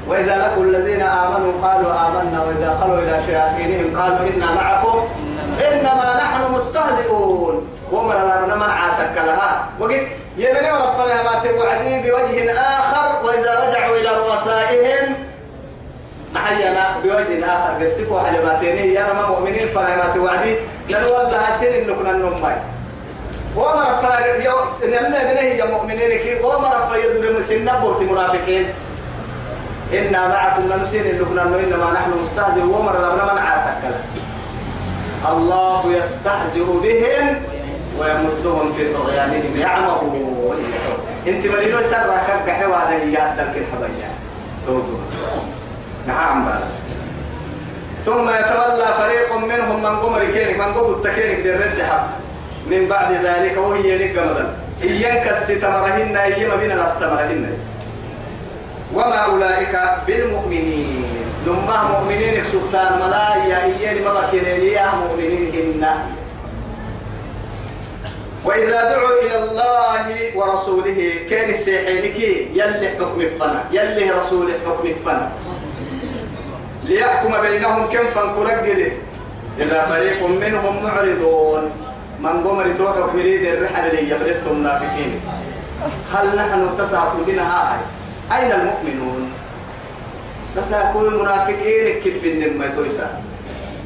وإذا 0.07 0.37
لقوا 0.37 0.63
الذين 0.63 1.01
آمنوا 1.01 1.53
قالوا 1.63 1.91
آمنا 1.91 2.43
وإذا 2.43 2.77
خلوا 2.81 2.97
إلى 2.97 3.19
شياطينهم 3.25 4.01
قالوا 4.01 4.17
إنا 4.17 4.53
معكم. 4.53 5.07
إنما 5.67 6.07
نحن 6.17 6.53
مستهزئون. 6.53 7.67
ومر 7.91 8.13
لنا 8.13 8.55
من 8.55 8.69
عاسك 8.69 9.15
لها. 9.15 9.69
وقلت 9.79 10.07
يمني 10.37 10.71
ربنا 10.71 11.23
ما 11.23 11.33
توعدي 11.43 12.09
بوجه 12.09 12.51
آخر. 12.51 13.25
وإذا 13.25 13.51
رجعوا 13.67 13.95
إلى 13.95 14.09
رؤسائهم 14.17 15.15
محينا 16.33 16.85
بوجه 17.03 17.45
آخر. 17.45 17.71
قد 17.79 17.89
سفوا 17.89 18.19
حلماتيني 18.19 18.93
يا 18.93 19.05
مؤمنين 19.29 19.67
فنعمات 19.67 20.17
وعدي 20.17 20.55
ننولها 20.89 21.55
سن 21.59 21.65
إنكم 21.65 22.09
النمي 22.09 22.55
وما 23.55 23.83
ربنا 23.91 24.43
يو 24.45 24.55
سننا 24.81 25.09
بنه 25.09 25.41
يا 25.41 25.65
مؤمنين 25.65 26.11
كي. 26.23 26.39
وما 26.43 26.69
ربنا 26.73 26.97
يدرم 26.97 27.41
سننا 27.43 27.79
بوت 27.79 28.01
منافقين 28.01 28.65
إنا 29.93 30.27
معكم 30.27 30.63
نمسين 30.73 31.03
إنكم 31.05 31.39
إنما 31.39 31.91
نحن 31.93 32.11
مستهزئ 32.21 32.61
ومر 32.61 32.97
لنا 32.97 33.33
من 33.33 33.39
عاسك 33.39 33.81
الله 35.31 35.93
يستهزئ 35.97 36.63
بهم 36.83 37.41
ويمدهم 37.99 38.73
في 38.77 38.93
طغيانهم. 38.93 39.53
يعمهون. 39.57 40.57
أنت 41.27 41.47
مدينو 41.47 41.81
سر 41.81 42.09
كك 42.27 42.49
حوالا 42.49 43.03
يا 43.03 43.35
تلك 43.37 43.55
الحبيا 43.57 44.09
نعم 46.07 46.49
ثم 48.05 48.29
يتولى 48.29 48.87
فريق 48.99 49.35
منهم 49.37 49.83
من 49.83 49.99
قمر 49.99 50.25
كينك 50.25 50.57
من 50.59 50.73
قبل 50.73 50.91
التكينك 50.93 51.39
دي 51.39 51.55
الرد 51.55 51.81
حب 51.81 52.07
من 52.69 52.87
بعد 52.89 53.11
ذلك 53.11 53.57
وهي 53.57 53.97
لك 53.97 54.17
مدن 54.17 54.47
إيانك 54.83 55.29
الستمرهن 55.29 56.17
إيما 56.17 56.55
بنا 56.55 56.91
السمرهن 56.91 57.57
وما 58.93 59.15
أولئك 59.15 59.79
بالمؤمنين. 60.07 61.05
لما 61.47 61.83
مؤمنين 61.83 62.43
سلطان 62.43 62.99
ملايا 62.99 63.63
إياني 63.63 63.99
ما 63.99 64.21
بكيني 64.21 64.75
مؤمنين 65.03 65.51
إنا 65.55 66.05
وإذا 68.45 68.81
دعوا 68.91 69.21
إلى 69.21 69.37
الله 69.43 70.05
ورسوله 70.35 71.13
كان 71.29 71.55
سيحينك 71.55 72.19
يلي 72.53 72.89
حكم 72.99 73.21
الفنا 73.21 73.63
يلي 73.71 74.11
رسول 74.11 74.51
حكم 74.67 74.87
الفنا 74.87 75.31
ليحكم 76.83 77.41
بينهم 77.41 77.87
كم 77.87 78.05
فانكرقد 78.15 78.91
إذا 79.59 79.85
فريق 79.89 80.27
منهم 80.27 80.83
معرضون. 80.83 81.88
من 82.19 82.47
قمر 82.47 82.75
توقف 82.77 83.15
يريد 83.15 83.45
الرحل 83.45 83.87
اللي 83.89 84.09
يبرد 84.11 84.43
منافقين 84.51 85.21
هل 86.13 86.35
نحن 86.35 86.69
تساقوا 86.77 87.23
بنا 87.27 87.41
هاي؟ 87.41 87.79
أين 88.37 88.51
المؤمنون؟ 88.51 89.31
تساقوا 90.55 91.01
المنافقين 91.01 92.01
كيف 92.03 92.23
النمى 92.23 92.67
تويسا. 92.75 93.21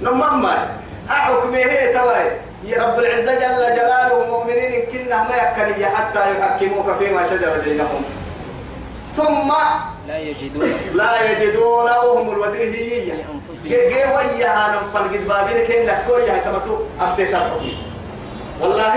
نمما 0.01 0.67
أحكمه 1.09 1.57
هي 1.57 1.93
تواي 1.93 2.31
يا 2.65 2.83
رب 2.83 2.99
العزة 2.99 3.33
جل 3.33 3.75
جلاله 3.75 4.25
مؤمنين 4.29 4.81
كنا 4.91 5.23
ما 5.23 5.35
يكري 5.35 5.85
حتى 5.85 6.19
يحكموك 6.31 6.95
فيما 6.99 7.29
شجر 7.29 7.61
بينهم. 7.65 8.03
ثم 9.15 9.53
لا 10.07 10.17
يجدون. 10.17 10.73
لا 10.93 11.31
يجدون 11.31 11.85
وهم 11.85 12.29
الودرهية 12.31 13.13
جي 13.63 14.03
ويا 14.15 14.65
أنا 14.65 14.79
فنجد 14.93 15.27
بابين 15.27 15.67
كنا 15.67 16.01
كويا 16.07 16.37
تمتو 16.45 16.77
أبتك 17.01 17.33
والله 18.61 18.93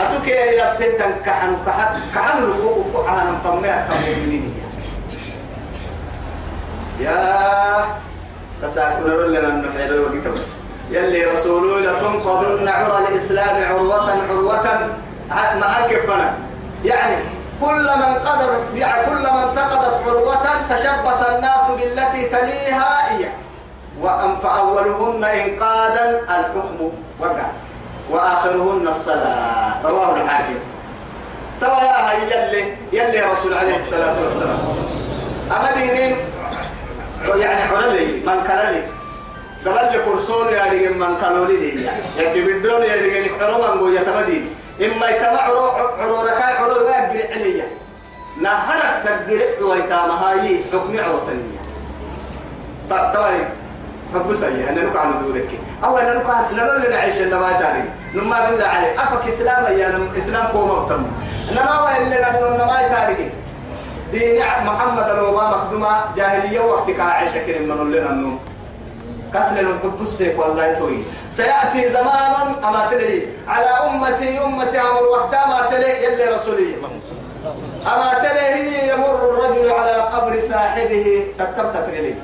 أتوك 0.00 0.28
يا 0.28 0.72
أبتك 0.72 1.00
كحن 1.26 1.56
كحن 1.66 2.00
كحن 2.14 2.36
لقوق 2.50 3.06
كحن 3.06 3.38
فما 3.44 3.88
كمؤمنين 3.88 4.54
يا 7.00 7.16
تساكن 8.62 9.04
لنا 9.04 9.48
النحيل 9.48 10.00
وقت 10.00 10.34
بس 10.34 10.40
يلي 10.90 11.24
رسوله 11.24 11.80
لتنقضن 11.80 12.68
عرى 12.68 13.08
الإسلام 13.08 13.64
عروة 13.64 14.10
عروة. 14.30 14.88
ما 15.30 15.68
أكفنا 15.84 16.34
يعني 16.84 17.16
كل 17.60 17.84
من 17.84 18.14
قدر 18.28 18.50
يعني 18.74 19.06
كل 19.06 19.22
من 19.22 19.42
انتقضت 19.48 20.08
عروة 20.08 20.46
تشبث 20.70 21.28
الناس 21.28 21.66
بالتي 21.76 22.28
تليها 22.28 23.18
هي. 23.18 23.28
وأن 24.00 24.36
فأولهن 24.42 25.24
إنقاذا 25.24 26.20
الحكم 26.20 26.90
وقع. 27.20 27.46
وآخرهن 28.10 28.88
الصلاة. 28.88 29.82
رواه 29.84 30.16
الحاكم. 30.16 30.58
ترى 31.60 31.70
يا 31.70 32.12
يلي 32.12 32.74
يلي 32.92 33.20
رسول 33.20 33.54
عليه 33.54 33.76
الصلاة 33.76 34.22
والسلام. 34.22 34.58
أما 35.50 35.70
دينين؟ 35.74 36.16
يعني 37.36 37.60
حرلي 37.60 38.06
من 38.26 38.38
كرلي 38.46 38.82
قبل 39.66 39.98
يا 40.52 40.64
رجال 40.64 40.98
من 40.98 41.16
كانولي 41.20 41.56
لي 41.56 41.90
يعني 42.18 42.40
بدون 42.40 42.82
يا 42.82 42.94
رجال 42.94 43.30
حرم 43.40 43.62
أنجو 43.72 43.88
يتمدين 43.88 44.44
إما 44.80 45.08
يتمع 45.08 45.40
عرو 45.42 45.64
عرو 46.00 46.22
ركاي 46.22 46.52
عرو 46.52 46.72
يقدر 46.72 47.34
عليا. 47.34 47.66
نهرك 48.42 49.02
تقدر 49.04 49.64
ويتام 49.64 50.10
هاي 50.10 50.60
حكم 50.72 50.98
عرو 50.98 51.18
تنية 51.18 51.60
طبعا 52.90 53.48
حب 54.14 54.34
سيء 54.34 54.68
أنا 54.70 54.82
نقع 54.82 55.04
ندورك. 55.04 55.50
أو 55.50 55.65
نقع 55.82 56.50
نقول 56.52 56.90
نعيش 56.90 57.16
إنما 57.20 57.52
تاني 57.60 57.84
نما 58.14 58.50
بالله 58.50 58.66
عليه 58.66 59.02
أفك 59.02 59.28
إسلام 59.28 59.78
يا 59.78 60.00
إسلام 60.18 60.46
قوم 60.46 60.70
وتم 60.70 61.06
نما 61.52 61.96
إلا 61.98 62.56
نما 62.56 62.88
تاني 62.88 63.30
دين 64.12 64.42
محمد 64.64 65.08
لو 65.10 65.32
ما 65.36 65.48
مخدومة 65.50 65.88
جاهلية 66.16 66.60
وقت 66.60 66.90
كعائشة 66.90 67.46
كريم 67.46 67.68
من 67.68 67.92
لنا 67.92 68.10
النوم 68.10 68.38
كسل 69.34 69.66
السيف 70.00 70.38
والله 70.38 70.74
توي. 70.74 70.98
سيأتي 71.30 71.92
زمان 71.92 72.64
أما 72.64 72.86
تلي. 72.90 73.26
على 73.48 73.66
أمتي 73.66 74.38
أمتي 74.44 74.80
أمر 74.80 75.02
وقت 75.02 75.34
ما 75.34 75.66
تلي 75.70 76.04
يلي 76.04 76.24
رسولي. 76.24 76.76
أما 77.86 78.10
تلي 78.22 78.88
يمر 78.88 79.14
الرجل 79.30 79.72
على 79.72 79.92
قبر 79.92 80.40
صاحبه 80.40 81.26
تتبت 81.38 81.76
تلي 81.86 82.14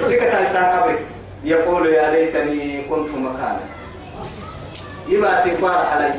سكت 0.00 0.22
إنسان 0.22 0.64
قبرك 0.64 1.17
يقول 1.48 1.86
يا 1.86 2.10
ليتني 2.10 2.82
كنت 2.90 3.08
مكانا 3.24 3.60
يبقى 5.08 5.50
تكوار 5.50 5.78
علي. 5.92 6.12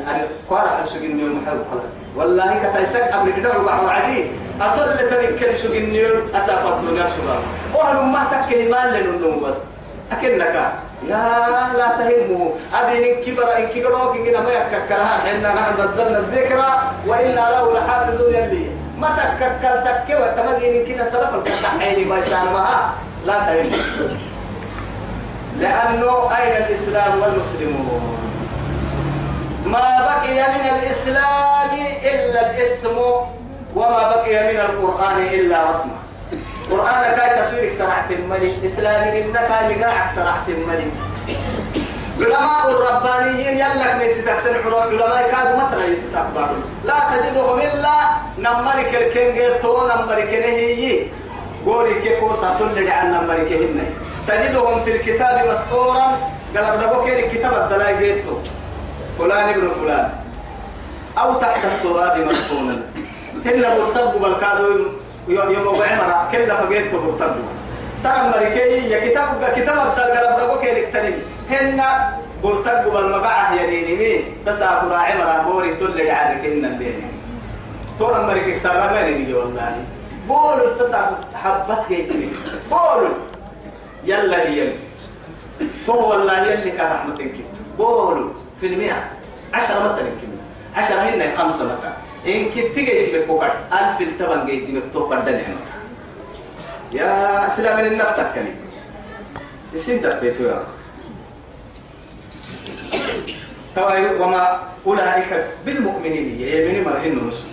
كوار 0.48 0.66
على 0.68 0.86
سجن 0.86 1.20
يوم 1.20 1.46
حلو 1.46 1.62
والله 2.16 2.48
كتايسك 2.62 3.02
قبرك 3.14 3.38
دعوا 3.38 3.62
بعض 3.62 3.88
عدي 3.88 4.26
أطل 4.60 4.98
تذكر 4.98 5.56
سجن 5.56 5.94
يوم 5.94 6.20
أسافت 6.34 6.76
من 6.82 6.98
الشباب 7.06 7.42
وهل 7.74 7.96
ما 8.10 8.22
تكلم 8.32 8.74
لننو 8.74 9.40
بس. 9.40 9.56
أكنك. 10.12 10.56
يا 11.08 11.22
لا 11.78 11.88
تهمه. 11.98 12.50
أدين 12.74 13.22
كبر 13.24 13.48
إن 13.58 13.66
كبر 13.74 13.94
إن 14.12 14.24
كنا 14.24 14.40
ما 14.40 14.50
يككلها 14.58 15.18
حنا 15.24 15.54
نحن 15.54 15.72
نزلنا 15.80 16.18
الذكرى 16.18 16.70
وإنا 17.06 17.44
له 17.54 17.64
لحافظون 17.78 18.34
يلي 18.34 18.64
ما 18.98 19.08
تككل 19.18 19.76
تكوى 19.86 20.22
وتمدين 20.22 20.72
إن 20.80 20.82
كنا 20.86 21.04
سلف 21.10 21.30
الكتحين 21.34 22.08
ما 22.08 22.18
يسامها 22.18 22.94
لا 23.26 23.34
تهمه. 23.46 24.29
لأنه 25.60 26.36
أين 26.36 26.64
الإسلام 26.64 27.12
والمسلمون؟ 27.20 28.16
ما 29.66 29.88
بقي 30.08 30.38
من 30.54 30.64
الإسلام 30.76 31.70
إلا 32.02 32.50
الاسم 32.50 32.96
وما 33.76 34.02
بقي 34.10 34.52
من 34.52 34.60
القرآن 34.60 35.18
إلا 35.22 35.70
رسمه. 35.70 35.98
قرآن 36.70 37.16
كاي 37.16 37.42
تصويرك 37.42 37.72
سرعة 37.72 38.08
الملك 38.10 38.54
إسلام 38.64 39.02
إنك 39.02 39.50
لقاعك 39.70 40.08
سرعة 40.14 40.46
الملك. 40.48 40.92
علماء 42.20 42.70
الربانيين 42.70 43.56
يلك 43.58 43.94
ميسي 43.98 44.22
تكتن 44.22 44.54
علماء 44.54 45.30
كادوا 45.32 45.56
متى 45.60 45.92
يتسابقوا 45.92 46.62
لا 46.84 46.94
تجدهم 47.10 47.58
إلا 47.58 47.96
نمرك 48.38 48.90
الكنجيتو 48.94 49.86
نمرك 49.86 50.32
نهيي. 50.44 51.10
قولي 51.66 51.94
كيكو 52.00 52.28
ساتل 52.40 52.88
عن 52.88 53.06
نمرك 53.12 53.52
هن 53.52 53.78
تجدهم 54.30 54.84
في 54.84 54.90
الكتاب 54.96 55.46
مسطورا 55.50 56.18
قال 56.56 56.76
بدبو 56.76 57.04
كيري 57.04 57.22
كتاب 57.28 57.52
الدلاء 57.52 58.22
فلان 59.18 59.48
ابن 59.48 59.70
فلان. 59.80 60.10
أو 61.18 61.34
تحت 61.34 61.64
التراب 61.64 62.18
مسطونا 62.18 62.76
هن 63.46 63.64
مرتب 63.78 64.20
بالكادو 64.20 64.86
يوم 65.28 65.66
وعمرة 65.66 66.28
كلا 66.32 66.54
فقيت 66.56 66.94
مرتب. 66.94 67.34
ترى 68.04 68.20
مريكي 68.34 68.90
يا 68.90 68.98
كتاب 69.08 69.26
كتاب 69.56 69.78
الدلاء 69.88 70.36
بدبو 70.36 70.60
كيري 70.60 70.86
كتنين 70.86 71.18
هن 71.50 71.82
مرتب 72.44 72.92
بالمقعة 72.92 73.54
يليني 73.54 73.94
مين؟ 73.96 74.24
تساكر 74.46 74.94
عمرة 74.94 75.42
بوري 75.46 75.74
تل 75.74 76.10
عارك 76.10 76.44
هن 76.44 76.64
الدين 76.64 77.10
تورا 77.98 78.26
مريكي 78.26 78.56
سلامين 78.56 79.34
والله؟ 79.34 79.76
بولو 80.28 80.64
التسع 80.64 81.10
حبت 81.34 81.82
كيتني 81.88 82.28
بولو. 82.70 83.12
يلا 84.10 84.38
هي. 84.50 84.74
تو 85.86 85.94
والله 85.94 86.36
يلي 86.50 86.70
كان 86.74 86.92
رحمتك 86.92 87.34
بولو 87.78 88.34
في 88.60 88.66
المئة. 88.66 88.98
عشرة 89.54 89.78
متى 89.86 90.00
يمكن. 90.00 90.30
عشرة 90.76 91.00
هن 91.02 91.22
خمسة 91.36 91.64
متى 91.64 91.90
إن 92.26 92.50
كنت 92.50 92.76
جيت 92.78 93.14
بكوكر 93.14 93.52
ألف 93.72 93.98
التبن 94.00 94.46
جيت 94.46 94.64
بكوكر 94.70 95.18
دنيا 95.18 95.56
يا 96.92 97.48
سلام 97.48 97.78
من 97.78 97.86
النفتك 97.86 98.34
كلي 98.34 98.54
يسين 99.74 100.02
دفيتو 100.02 100.42
يا 100.44 100.62
طبعا 103.76 104.10
وما 104.20 104.42
أولئك 104.86 105.30
بالمؤمنين. 105.66 106.40
يمين 106.40 106.84
مرهن 106.84 107.28
نسو 107.28 107.44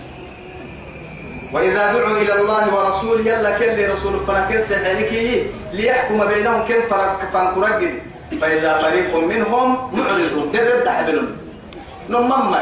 وإذا 1.53 1.93
دعوا 1.93 2.17
إلى 2.17 2.33
الله 2.41 2.75
ورسوله 2.75 3.23
يلا 3.31 3.59
كل 3.59 3.89
رسول 3.93 4.19
فلكن 4.27 4.61
سحنك 4.61 5.11
ليحكم 5.73 6.25
بينهم 6.25 6.67
كن 6.67 6.81
فرق 6.89 7.19
فانكرجد 7.33 7.93
فإذا 8.41 8.77
فريق 8.81 9.15
منهم 9.15 9.67
معرضون. 9.93 10.51
در 10.53 10.85
تحبلون 10.85 11.37
نمم 12.09 12.55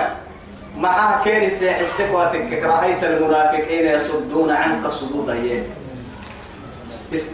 مع 0.78 1.24
كين 1.24 1.50
سيح 1.50 1.80
السكواتك 1.80 2.63
رأيت 2.63 3.04
المنافقين 3.04 3.86
يصدون 3.88 4.52
عنك 4.52 4.88
صدود 4.88 5.30
أيام. 5.30 5.63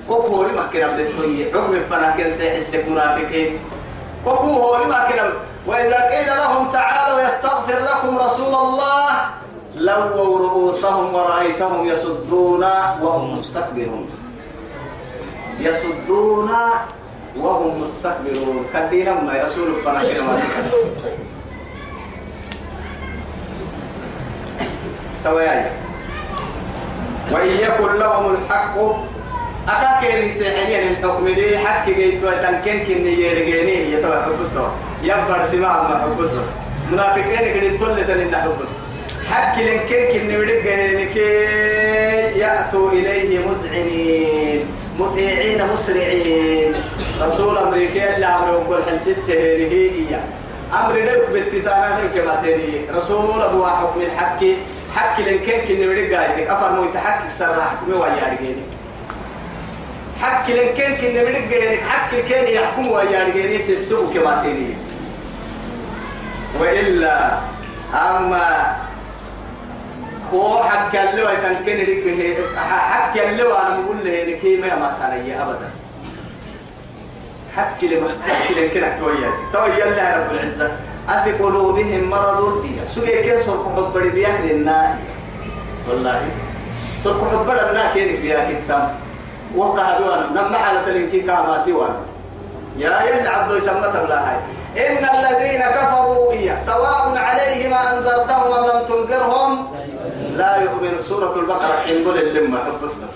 كوكو 0.07 0.43
لما 0.43 0.69
كنا 0.73 0.87
بدتوي 0.87 1.51
حكم 1.51 1.73
فلكن 1.89 2.31
سيح 2.31 2.53
السك 2.53 2.85
منافقين. 2.87 3.59
كوكو 4.25 4.75
لما 4.83 5.07
كنا 5.09 5.33
وإذا 5.67 5.99
قيل 6.09 6.27
لهم 6.27 6.71
تعالوا 6.71 7.21
يستغفر 7.21 7.79
لكم 7.79 8.17
رسول 8.17 8.53
الله 8.55 9.07
لووا 9.85 10.39
رؤوسهم 10.39 11.13
ورأيتهم 11.15 11.87
يصدون 11.87 12.63
وهم 13.01 13.39
مستكبرون. 13.39 14.09
يصدون 15.59 16.49
وهم 17.37 17.81
مستكبرون. 17.81 18.65
كدينا 18.73 19.13
ما 19.21 19.33
فنحن 19.85 20.21
ما 20.27 20.35
توياي. 25.23 25.65
وإن 27.31 27.47
يكن 27.47 27.99
لهم 27.99 28.35
الحق 28.35 28.75
أكاكيري 29.67 30.31
سيحنين 30.31 30.91
الحكم 30.91 31.25
دي 31.27 31.57
حق 31.57 31.85
جيت 31.85 32.23
وتنكن 32.23 32.79
كن 32.85 33.05
يرجعني 33.07 33.91
يتوى 33.93 34.15
حفظته 34.21 34.67
يبقى 35.03 35.45
سماع 35.45 35.83
ما 35.83 36.15
بس 36.19 36.29
منافقين 36.91 37.53
كده 37.53 37.69
لنا 38.15 38.37
حفظ 38.41 38.80
حق 39.31 39.55
كن 39.89 40.29
يرجع 40.31 41.03
كي 41.13 42.39
يأتوا 42.39 42.91
إليه 42.91 43.39
مذعنين 43.39 44.65
مطيعين 44.99 45.61
مسرعين. 45.73 46.73
رسول 47.21 47.57
أمريكا 47.57 48.15
اللي 48.15 48.25
عمرو 48.25 48.53
يقول 48.61 48.83
حلسيس 48.89 49.29
هي 49.29 50.19
أمر 50.73 50.93
دلك 50.95 51.29
بالتتانا 51.33 51.99
دلك 52.01 52.25
ما 52.27 52.41
تاني 52.43 52.81
رسول 52.95 53.41
أبو 53.41 53.65
حكم 53.65 54.01
الحق 54.01 54.39
حق 54.95 55.19
لنكن 55.21 55.57
كن 55.67 55.81
يرجع 55.81 56.21
أفر 56.53 56.71
مو 56.71 56.83
يتحقق 56.83 57.27
سر 57.29 57.61
حكمه 57.61 57.95
ويارجعني 57.95 58.55
حق 60.21 60.49
لنكن 60.49 60.95
كن 61.01 61.15
يرجع 61.15 61.81
حق 61.89 62.11
كان 62.29 62.53
يحكم 62.53 62.87
ويارجعني 62.87 63.59
سيسوق 63.59 64.13
كما 64.13 64.41
تاني 64.43 64.73
وإلا 66.59 67.31
أما 67.93 68.75
هو 70.33 70.63
حق 70.63 70.95
اللي 70.95 71.23
كان 71.41 71.55
كن 71.65 71.77
لك 71.77 72.37
حق 72.57 73.17
اللي 73.17 73.43
أنا 73.43 73.79
بقول 73.79 73.97
له 74.03 74.23
لك 74.23 74.45
ما 74.61 74.75
ما 74.75 74.93
كان 74.99 75.25
يا 75.25 75.43
ابدا. 75.43 75.69
حق 77.55 77.83
لما 77.83 78.09
حق 78.27 78.51
لك 78.51 78.71
كده 78.73 78.87
كويس 78.99 79.35
تو 79.53 79.65
يلا 79.65 80.17
رب 80.17 80.31
العزة. 80.31 80.71
أفي 81.09 81.31
قلوبهم 81.31 82.09
مرض 82.09 82.65
سوى 82.95 83.07
كيف 83.07 83.45
سرق 83.45 83.73
حبر 83.75 84.07
بياه 84.07 84.41
للناس 84.41 84.95
والله. 85.89 86.21
سرق 87.03 87.21
حبر 87.31 87.69
الناس 87.69 87.93
كيف 87.93 88.21
بياه 88.21 88.51
كتام 88.51 88.89
وقع 89.55 89.97
بوانا 89.99 90.27
نما 90.35 90.57
على 90.57 90.79
تلنكي 90.85 91.21
كاماتي 91.21 91.71
وأنا 91.71 91.99
يا 92.77 93.01
يلي 93.01 93.27
عبدو 93.27 93.55
يسمى 93.55 93.87
تبلاهاي 93.93 94.37
إن 94.77 95.03
الذين 95.15 95.61
كفروا 95.61 96.31
إياه 96.31 96.59
سواء 96.59 97.13
عليهم 97.17 97.73
أنذرتهم 97.73 98.53
أم 98.53 98.65
لم 98.65 98.85
تنذرهم؟ 98.87 99.67
لا 100.37 100.61
يؤمن 100.61 101.01
سورة 101.01 101.35
البقرة 101.35 101.75
حين 101.85 102.07
قل 102.07 102.17
اللمة. 102.17 102.59
حفظ 102.59 102.93
بس 103.03 103.13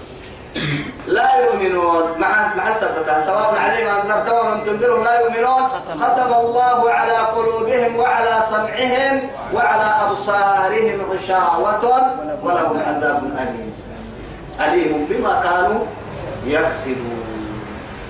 لا 1.07 1.30
يؤمنون. 1.45 2.03
مع 2.20 2.55
مع 2.55 2.66
السبتة 2.70 3.26
سواء 3.26 3.55
عليهم 3.55 3.88
أنذرتهم 3.88 4.47
أم 4.51 4.59
تنذرهم 4.63 5.03
لا 5.03 5.20
يؤمنون. 5.20 5.63
ختم 6.01 6.32
الله 6.34 6.91
على 6.91 7.18
قلوبهم 7.36 7.95
وعلى 7.95 8.34
سمعهم 8.49 9.30
وعلى 9.53 9.88
أبصارهم 10.07 10.97
غشاوة 11.11 11.86
ولهم 12.43 12.78
عذاب 12.88 13.24
أليم. 13.41 13.74
أليم 14.59 15.07
بما 15.09 15.41
كانوا 15.43 15.80
يفسدون 16.45 17.26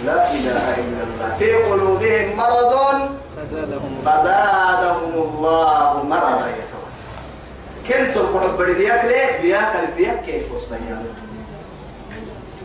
لا 0.05 0.31
إله 0.31 0.65
إلا 0.81 1.01
الله. 1.07 1.35
في 1.39 1.53
قلوبهم 1.53 2.37
مرض 2.37 2.73
فزادهم 3.37 5.11
الله 5.15 6.03
مرضا. 6.03 6.47
كن 7.87 8.11
سرق 8.11 8.33
حبري 8.43 8.73
بياك 8.73 9.05
ليه 9.05 9.41
بياك 9.41 9.71
البياك 9.83 10.23
كيف 10.25 10.51
وصيا 10.53 11.03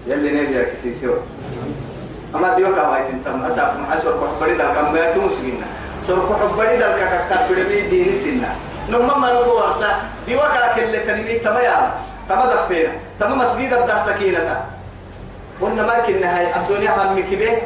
يلي 0.07 0.43
نبيا 0.43 0.63
كسيسيو 0.63 1.15
أما 2.35 2.55
ديوكا 2.57 2.89
وايت 2.89 3.07
أنتم 3.07 3.45
أساب 3.45 3.81
مع 3.81 3.97
سرق 3.97 4.21
حبري 4.37 4.55
دل 4.55 4.65
كم 4.75 4.93
ما 4.93 5.11
تمسكينا 5.13 5.67
سرق 6.07 6.29
حبري 6.41 6.77
دل 6.77 6.93
كاكاكا 6.99 7.49
بدي 7.51 7.81
ديني 7.81 8.13
سنة 8.13 8.55
نما 8.89 9.19
ما 9.19 9.33
نقول 9.33 9.49
ورسا 9.63 9.91
ديوكا 10.27 10.75
كل 10.75 10.93
تنمي 11.07 11.35
تما 11.39 11.61
يا 11.61 11.95
تما 12.29 12.45
دفينا 12.55 12.93
تما 13.21 13.35
مسجد 13.35 13.73
الدار 13.73 13.99
سكينة 13.99 14.65
قلنا 15.61 15.83
ما 15.83 15.99
كنا 16.07 16.57
الدنيا 16.57 16.91
هم 16.91 17.21
كبير 17.31 17.59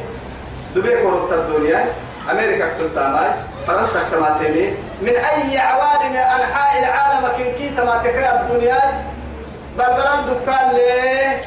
دبي 0.77 1.03
كورت 1.03 1.33
الدنيا. 1.33 1.93
أمريكا 2.31 2.69
كنت 2.79 2.99
فرنسا 3.67 4.03
تماتيني 4.13 4.71
من 5.05 5.17
أي 5.17 5.59
عوالم 5.59 6.17
أنحاء 6.17 6.79
العالم 6.79 7.29
كن 7.37 7.59
كي 7.59 7.69
تماتكا 7.77 8.41
الدنيا؟ 8.41 9.05
بل 9.79 9.85
بلان 9.85 10.21
دكان 10.27 10.75
ليه؟ 10.75 11.45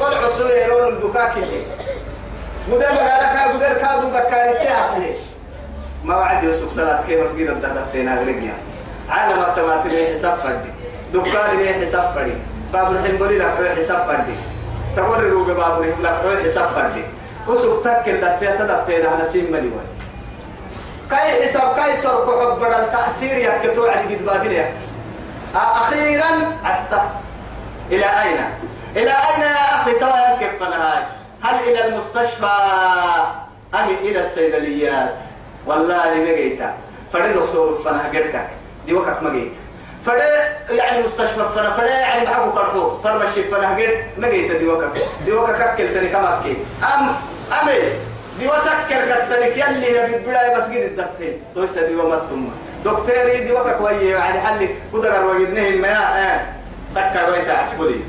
بل 0.00 0.14
عسوي 0.14 0.52
يرون 0.52 0.92
الدكاك 0.92 1.36
ليه 1.36 1.64
مدى 2.68 2.84
مقالك 2.84 3.54
مدى 3.54 3.68
كادو 3.80 4.10
بكاري 4.10 4.52
تاعتني 4.64 5.10
ما 6.04 6.16
وعد 6.16 6.44
يوسف 6.44 6.72
صلاة 6.72 7.02
كي 7.06 7.22
مسجد 7.22 7.48
الدهتين 7.48 8.08
أغلقيا 8.08 8.54
عالم 9.08 9.40
التماتيني 9.40 10.12
حساب 10.14 10.38
فردي. 10.38 10.70
دكان 11.12 11.58
ليه 11.58 11.80
حساب 11.80 12.12
فردي. 12.14 12.34
باب 12.72 12.92
الحنبري 12.92 13.38
لك 13.38 13.74
حساب 13.78 14.06
فردي. 14.06 14.36
تورروا 14.96 15.44
بباب 15.44 15.82
لك 15.82 16.44
حساب 16.44 16.68
فردي. 16.68 17.04
وسوق 17.48 17.82
تكل 17.82 18.20
دفيا 18.20 18.56
تدفينا 18.56 19.08
على 19.08 19.24
سين 19.24 19.52
مليون. 19.52 19.86
كاي 21.10 21.42
حساب 21.42 21.76
كاي 21.76 21.96
سرق 21.96 22.26
حب 22.40 22.60
بدل 22.60 22.74
التأثير 22.74 23.36
يكتو 23.38 23.86
على 23.86 24.00
قد 24.00 24.26
بابليا 24.26 24.72
أخيرا 25.54 26.30
أستا 26.66 27.10
إلى 27.90 28.04
أين؟ 28.04 28.40
إلى 28.96 29.10
أين 29.10 29.40
يا 29.40 29.74
أخي؟ 29.74 29.92
ترى 29.92 30.22
يكف 30.40 30.62
هاي 30.62 31.02
هل 31.42 31.54
إلى 31.68 31.88
المستشفى؟ 31.88 32.46
أم 33.74 33.88
إلى 34.02 34.20
الصيدليات 34.20 35.14
والله 35.66 36.14
ما 36.14 36.32
جيتا 36.34 36.74
فدي 37.12 37.32
دكتور 37.32 37.80
فانا 37.84 38.02
قرتك. 38.14 38.46
دي 38.86 38.94
وقت 38.94 39.22
ما 39.22 39.30
جيت. 39.30 39.52
فدي 40.06 40.76
يعني 40.76 41.02
مستشفى 41.02 41.46
فانا 41.54 41.72
فدي 41.72 41.88
يعني 41.88 42.24
معه 42.24 42.50
كرتو 42.50 42.96
فرمشي 42.96 43.42
فانا 43.42 43.76
قرت. 43.76 44.04
ما 44.18 44.28
جيت 44.28 44.52
دي 44.52 44.66
وقت. 44.66 44.98
دي 45.24 45.32
وقت 45.32 45.56
ككل 45.56 45.94
تاني 45.94 46.08
كما 46.08 46.40
كي. 46.44 46.56
أم 46.82 47.14
أمي. 47.62 48.09
دي 48.40 48.46
وقت 48.48 48.68
كرتك 48.88 49.56
يلي 49.56 50.02
نبي 50.02 50.24
بلا 50.26 50.58
مسجد 50.58 50.82
الدفين. 50.82 51.34
تويسا 51.54 51.86
دي 51.86 51.96
وما 51.96 52.20
ثم 52.30 52.44
دكتوري 52.84 53.44
دي 53.44 53.52
وقت 53.52 53.76
كويه 53.78 54.16
يعني 54.16 54.40
حلي. 54.40 54.68
كدر 54.92 55.26
وجدنه 55.26 55.68
الماء 55.68 55.92
آه. 55.92 56.40
تكا 56.94 57.28
ويتا 57.28 57.52
عسبولي 57.52 58.00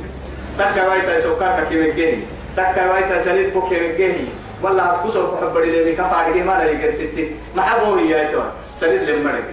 تكا 0.59 0.91
ويتا 0.91 1.19
سكر 1.19 1.63
كيف 1.69 1.95
جهي 1.95 2.17
تكا 2.57 2.93
ويتا 2.93 3.19
سليد 3.19 3.53
كو 3.53 3.61
كيف 3.69 3.97
جهي 3.99 4.25
والله 4.63 4.83
هتكسر 4.83 5.35
كحب 5.35 5.53
بدي 5.53 5.83
لي 5.83 5.93
كفا 5.93 6.15
عدي 6.15 6.43
ما 6.43 6.51
لا 6.51 6.71
يجر 6.71 6.91
ستي. 6.91 7.35
ما 7.55 7.61
حبوا 7.61 7.99
هي 7.99 8.27
تو 8.31 8.41
سليد 8.75 9.09
لمرق 9.09 9.43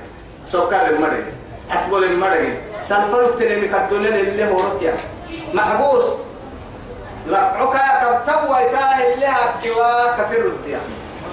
سكر 0.47 0.87
لمرق 0.95 1.25
عسبول 1.71 2.09
لمرق 2.09 2.43
سلفر 2.81 3.27
تنمي 3.39 3.69
كدولن 3.69 4.07
اللي 4.07 4.45
هورتيا 4.45 4.95
محبوس. 5.55 6.28
لا 7.29 7.39
عكا 7.39 7.87
كبتوا 8.03 8.57
ويتا 8.57 9.15
اللي 9.15 9.27
هكوا 9.27 10.17
كفر 10.19 10.47
الدنيا 10.47 10.81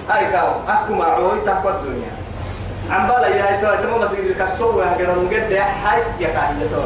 هاي 0.09 0.25
كاو 0.31 0.47
أكو 0.67 0.93
معوي 0.93 1.39
تقوى 1.45 1.71
الدنيا. 1.71 2.11
عم 2.91 3.07
بالا 3.07 3.27
يا 3.27 3.61
تو 3.61 3.83
تمام 3.83 4.01
مسجد 4.01 4.19
الكسور 4.19 4.75
وهجر 4.75 5.07
نقد 5.23 5.53
حي 5.53 6.01
يا 6.19 6.27
كاهل 6.27 6.69
تو 6.71 6.81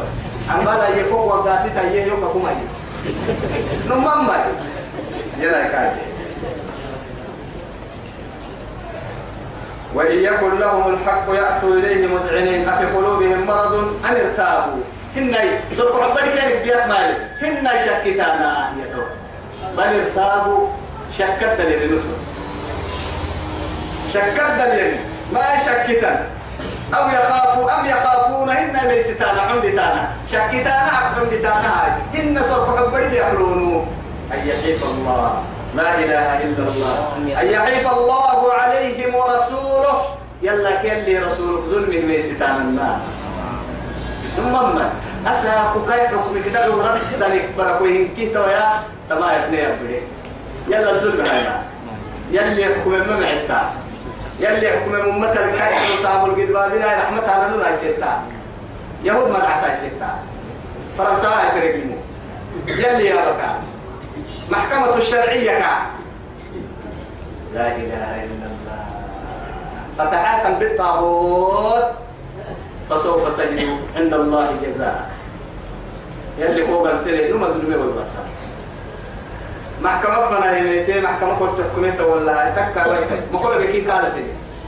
عم 0.53 0.65
بالا 0.65 0.87
يكو 0.87 1.15
وزاسي 1.15 1.69
تايه 1.69 2.03
يوكا 2.03 2.27
كوماي. 2.33 2.55
نمام 3.89 4.27
يلا 5.39 5.67
كاهل. 5.67 5.97
وإن 9.93 10.17
يكن 10.23 10.59
لهم 10.59 10.93
الحق 10.93 11.25
يأتوا 11.33 11.73
إليه 11.73 12.07
مذعنين 12.07 12.69
أفي 12.69 12.85
قلوبهم 12.85 13.47
مرض 13.47 13.73
أن 14.05 14.15
ارتابوا؟ 14.15 14.81
هن 15.15 15.35
سرق 15.69 15.95
ربنا 15.95 16.35
كان 16.35 16.63
بيات 16.63 16.87
مالي. 16.87 17.17
هن 17.41 17.67
شكتانا 17.85 18.73
يتو 18.79 19.03
بل 19.77 19.83
ارتابوا 19.83 20.67
شكت 21.17 21.57
للنسل 21.59 22.09
شكت 24.13 24.39
للنسل 24.59 24.97
ما 25.33 25.45
شكتا 25.65 26.27
أو 26.93 27.07
يخافوا 27.07 27.79
أم 27.79 27.85
يخافون 27.85 28.49
هن 28.49 28.87
ليس 28.87 29.07
تانا 29.07 29.41
عند 29.41 29.61
تانا 29.61 30.09
شكتانا 30.31 30.91
عند 31.17 31.31
تانا 31.41 31.69
هاي 31.77 31.91
هن 32.13 32.37
سرق 32.49 32.67
ربنا 32.81 33.13
يحلونوا. 33.13 33.81
أن 34.33 34.47
يحيف 34.47 34.83
الله. 34.83 35.43
لا 35.75 35.89
إله 35.99 36.27
إلا 36.43 36.63
الله. 36.69 36.97
أن 37.41 37.47
يحيف 37.47 37.85
الله 37.91 38.53
عليهم 38.53 39.15
ورسوله. 39.15 39.95
يلا 40.41 40.81
كلي 40.81 41.19
رسولك 41.19 41.63
ظلمه 41.65 41.99
ميستان 42.05 42.55
النار. 42.55 42.99
ثم 44.39 44.55
أسا 45.27 45.73
كاي 45.87 46.07
حكم 46.07 46.41
كده 46.45 46.67
لو 46.67 46.81
رأس 46.81 47.13
ذلك 47.19 47.49
بركوين 47.57 48.07
كي 48.15 48.29
تويا 48.29 48.65
تما 49.09 49.37
يثني 49.37 49.67
أبدي 49.67 49.99
يلا 50.67 50.91
الظلم 50.91 51.21
هذا 51.25 51.63
يلي 52.31 52.65
حكم 52.65 52.91
ما 52.91 53.19
معتا 53.19 53.69
يلي 54.39 54.67
حكم 54.69 54.95
أمة 54.95 55.31
الكاي 55.31 55.93
وصاب 55.93 56.25
القدبة 56.25 56.67
بنا 56.67 56.85
رحمة 56.85 57.27
على 57.31 57.53
الله 57.53 57.69
يسيتا 57.69 58.21
يهود 59.03 59.31
ما 59.31 59.39
تحت 59.39 59.71
يسيتا 59.71 60.19
فرنسا 60.97 61.27
يتركمو 61.27 61.95
يلي 62.67 63.05
يا 63.05 63.15
بكا 63.15 63.59
محكمة 64.49 64.97
الشرعية 64.97 65.51
كا 65.51 65.75
لا 67.53 67.67
إله 67.75 68.23
إلا 68.23 68.45
الله 68.45 68.85
فتحاكم 69.97 70.53
بالطاغوت 70.59 72.08
فسوف 72.89 73.37
تجد 73.37 73.67
عند 73.95 74.13
الله 74.13 74.55
جزاء. 74.65 75.09
يلي 76.39 76.65
فوق 76.65 76.89
التلي 76.89 77.31
نما 77.31 77.47
ذنبي 77.47 77.75
والبصر 77.75 78.19
محكمة 79.81 80.29
فنا 80.29 80.55
هيتي 80.57 81.01
محكمة 81.01 81.33
قلت 81.33 81.61
حكومة 81.71 82.05
ولا 82.13 82.49
تكا 82.55 82.87
ويتا 82.91 83.21
مقول 83.33 83.57
بكي 83.67 83.81
قالت 83.81 84.13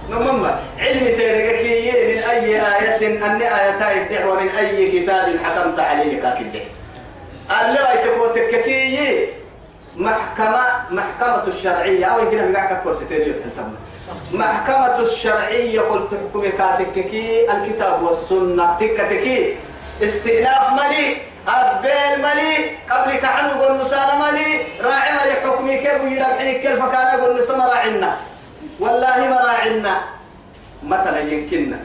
نمم 0.09 0.45
علم 0.79 1.05
تيرجكي 1.17 1.91
من 1.91 2.23
أي 2.29 2.55
آية 2.55 3.25
أن 3.25 3.41
آية 3.41 4.01
الدعوة 4.03 4.43
من 4.43 4.49
أي 4.49 4.91
كتاب 4.91 5.37
حكمت 5.43 5.79
عليه 5.79 6.21
الدعوة 6.21 6.61
اللي 7.51 7.79
رايتك 7.79 8.35
تككي 8.35 9.27
محكمة 10.01 10.65
محكمة 10.91 11.43
الشرعية. 11.47 12.05
أو 12.05 12.19
يمكن 12.19 12.39
أن 12.39 12.51
يقعك 12.53 12.83
كورستيريو 12.83 13.33
محكمة 14.33 14.99
الشرعية 14.99 15.79
قلت 15.81 16.11
حكم 16.13 16.41
كاتككي 16.57 17.51
الكتاب 17.51 18.03
والسنة. 18.03 18.65
تكتكي 18.79 19.55
استئناف 20.03 20.65
ملي 20.73 21.05
أبيل 21.47 22.13
ملي 22.25 22.53
قبل 22.89 23.11
كعنو 23.23 23.61
قل 23.61 23.81
نسانا 23.81 24.15
ملي 24.23 24.49
راعي 24.81 25.11
ملي 25.13 25.33
حكمي 25.43 25.77
كيف 25.77 26.01
يدفعني 26.11 26.53
كيف 26.53 26.79
كان 26.85 27.19
يقول 27.19 27.39
نسانا 27.39 27.65
راعنا 27.67 28.11
والله 28.79 29.17
ما 29.29 29.39
راعنا 29.49 29.95
مثلا 30.83 31.19
يمكننا. 31.19 31.79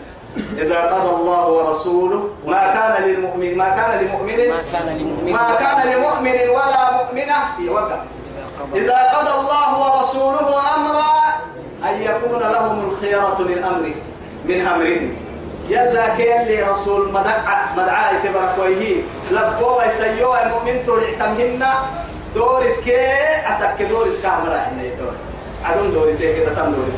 إذا 0.58 0.80
قضى 0.80 1.10
الله 1.16 1.48
ورسوله 1.48 2.28
ما 2.46 2.62
كان 2.74 3.02
للمؤمن 3.04 3.56
ما 3.56 3.68
كان 3.68 4.04
لمؤمن 4.04 4.38
ما 4.48 4.60
كان 4.72 5.88
لمؤمن 5.88 6.32
كان 6.32 6.48
ولا 6.48 6.82
مؤمنة 6.92 7.38
يوقع 7.60 7.98
إذا 8.74 8.98
قضى 9.14 9.40
الله 9.40 9.68
ورسوله 9.80 10.48
أمرا 10.76 11.16
أن 11.88 12.02
يكون 12.02 12.38
لهم 12.40 12.90
الخيرة 12.90 13.36
من 13.38 13.64
أمره 13.64 13.94
من 14.44 14.66
أمرهم 14.66 15.14
يلا 15.68 16.16
كيلي 16.16 16.62
رسول 16.62 17.12
مدعى 17.12 17.56
مدعى 17.76 18.18
تبرك 18.24 18.54
ويه 18.60 19.02
لبوا 19.30 19.84
يسيوا 19.84 20.46
المؤمن 20.46 20.82
تورع 20.86 21.04
تمهن. 21.20 21.64
دورت 22.34 22.80
كي 22.84 22.96
أسك 23.50 23.82
دورت 23.82 24.22
كامرا 24.22 24.56
إحنا 24.56 24.82
يدور 24.82 25.12
عدون 25.64 25.90
دورت 25.92 26.18
كده 26.20 26.54
تم 26.54 26.72
دورت 26.72 26.96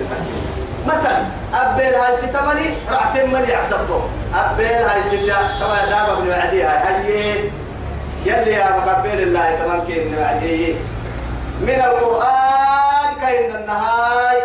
مثلا 0.88 1.18
أبيل 1.54 1.94
هاي 1.94 2.16
ستمني 2.16 2.66
رعتم 2.90 3.32
ملي 3.32 3.54
عصبه 3.54 4.00
أبيل 4.34 4.80
هاي 4.88 5.02
سلا 5.02 5.38
كما 5.60 5.78
دابا 5.90 6.14
بن 6.20 6.32
عدي 6.32 6.62
هاي 6.62 7.50
يلي 8.26 8.52
يا 8.52 8.70
مقبل 8.76 9.18
الله 9.22 9.46
تمام 9.60 9.80
كين 9.86 10.14
عدي 10.18 10.74
من 11.60 11.78
القرآن 11.88 13.10
كاين 13.20 13.54
النهاي. 13.56 14.38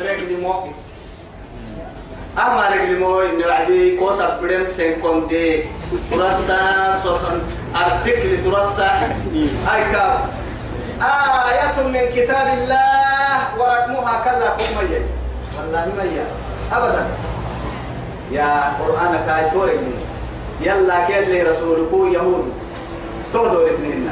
رجل 0.00 0.40
موقف. 0.42 0.76
أما 2.38 2.68
رجل 2.68 2.98
مو 2.98 3.20
إن 3.20 3.42
بعدي 3.42 3.96
كوتا 3.96 4.38
بدم 4.42 4.66
سنكون 4.66 5.26
دي 5.28 5.64
ترسا 6.10 6.60
سوسن 7.02 7.40
أرتكل 7.76 8.44
ترسا 8.44 8.90
هاي 9.66 9.82
كاب. 9.92 10.18
آية 11.02 11.76
من 11.82 12.04
كتاب 12.14 12.46
الله 12.58 13.38
ورقمها 13.58 14.14
كذا 14.24 14.56
كم 14.58 14.70
مية. 14.78 15.02
والله 15.58 15.86
مية 15.98 16.26
أبدا. 16.72 17.06
يا 18.30 18.72
قرآن 18.80 19.12
كاي 19.26 19.50
تورك 19.50 19.80
يلا 20.60 21.06
كيلي 21.06 21.42
رسولك 21.42 21.92
يهود؟ 22.14 22.52
تودوا 23.32 23.62
الاثنين 23.66 24.10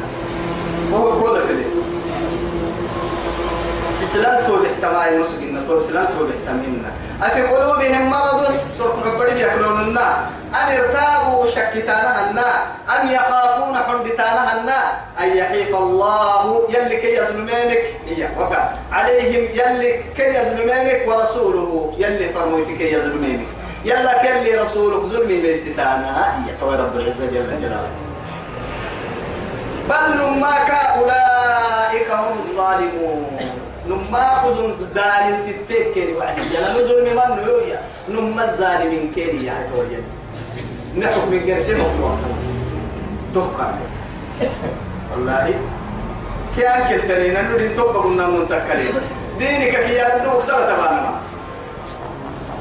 وهو 0.93 1.23
كل 1.23 1.41
فيلم. 1.47 1.77
إسلام 4.03 4.47
تو 4.47 4.55
الاحتمال 4.55 5.21
مسجنا 5.21 5.61
تو 5.69 5.79
إسلام 5.79 6.07
تو 6.19 6.25
الاحتمال 6.25 6.83
أفي 7.23 7.43
قلوبهم 7.43 8.11
مرض؟ 8.11 8.43
سرق 8.79 8.97
حبرين 9.05 9.37
يقولون 9.37 9.99
أن 10.55 10.69
ارتابوا 10.79 11.47
شكتانا 11.47 12.31
هنا 12.31 12.49
أم 12.95 13.11
يخافون 13.11 13.77
حندتانا 13.77 14.43
هنا 14.53 14.76
أن 15.27 15.37
يحيف 15.37 15.75
الله 15.75 16.63
يلي 16.71 16.97
كي 16.97 17.15
يظلمينك 17.15 17.83
هي 18.09 18.29
وقع 18.39 18.71
عليهم 18.93 19.45
يلي 19.55 20.03
كي 20.17 20.23
يظلمينك 20.23 21.09
ورسوله 21.09 21.95
يلي 21.99 22.29
فرمويتك 22.29 22.77
كي 22.79 22.93
يظلمينك 22.93 23.47
يلا 23.85 24.23
كلي 24.23 24.55
رسولك 24.55 25.03
ظلمي 25.03 25.37
ليستانا 25.41 26.47
هي 26.47 26.55
تو 26.61 26.71
رب 26.71 26.97
العزة 26.97 27.27
جل 27.27 27.61
جلاله. 27.63 27.91
بل 29.89 30.17
نماك 30.19 30.71
أولئك 30.71 32.11
هم 32.11 32.37
الظالمون. 32.51 33.37
نما 33.89 34.31
خذون 34.43 34.75
ظالم 34.95 35.39
تتكري 35.69 36.15
وعد 36.15 36.37
جل 36.37 36.85
نزل 36.85 37.05
من 37.07 37.45
نويا 37.47 37.81
نما 38.09 38.45
الظالمين 38.45 39.13
كيري 39.15 39.47
يا 39.47 39.69
توجد 39.75 40.05
نحكم 40.99 41.31
من 41.31 41.41
قرش 41.41 41.71
مطلوب 41.71 42.19
توقع. 43.35 43.71
والله 45.13 45.55
كيان 46.57 46.89
كلتني 46.89 47.29
ننو 47.29 47.77
توقع 47.77 48.01
قلنا 48.01 48.27
منتكلين 48.27 48.95
دينك 49.39 49.75
كي 49.87 50.03
أنت 50.03 50.27
وصلت 50.27 50.69
تبانا 50.71 51.15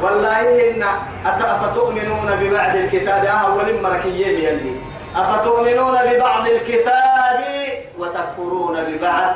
والله 0.02 0.72
إن 0.72 0.84
أفتؤمنون 1.26 2.30
ببعض 2.42 2.76
الكتاب 2.76 3.26
أول 3.26 3.82
مركيين 3.84 4.36
يلي 4.46 4.74
أفتؤمنون 5.16 5.96
ببعض 6.08 6.48
الكتاب 6.48 7.42
وتكفرون 8.00 8.78
ببعض 8.84 9.36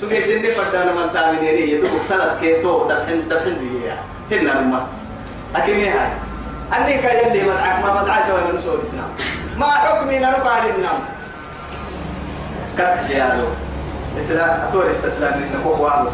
سوكي 0.00 0.22
سنة 0.22 0.50
فردانا 0.50 0.92
من 0.92 1.12
تامنيني 1.12 1.72
يدوك 1.72 1.90
سنة 2.08 2.36
كيتو 2.40 2.88
دبحن 2.88 3.28
دبحن 3.28 3.56
بيها 3.60 3.96
هنا 4.30 4.50
لما 4.60 4.86
أكيد 5.56 5.74
هاي 5.74 6.10
أني 6.76 6.98
كيلي 6.98 7.42
مدعك 7.48 7.84
ما 7.84 8.02
مدعك 8.02 8.26
ولا 8.34 8.58
نسول 8.58 8.78
إسلام 8.88 9.10
ما 9.56 9.66
حكمي 9.66 10.18
نرفع 10.18 10.64
للنام 10.64 10.98
كتك 12.78 13.10
يا 13.10 13.40
إسلام 14.18 14.60
أتور 14.68 14.90
إسلام 14.90 15.32
إنه 15.32 15.62
هو 15.66 16.06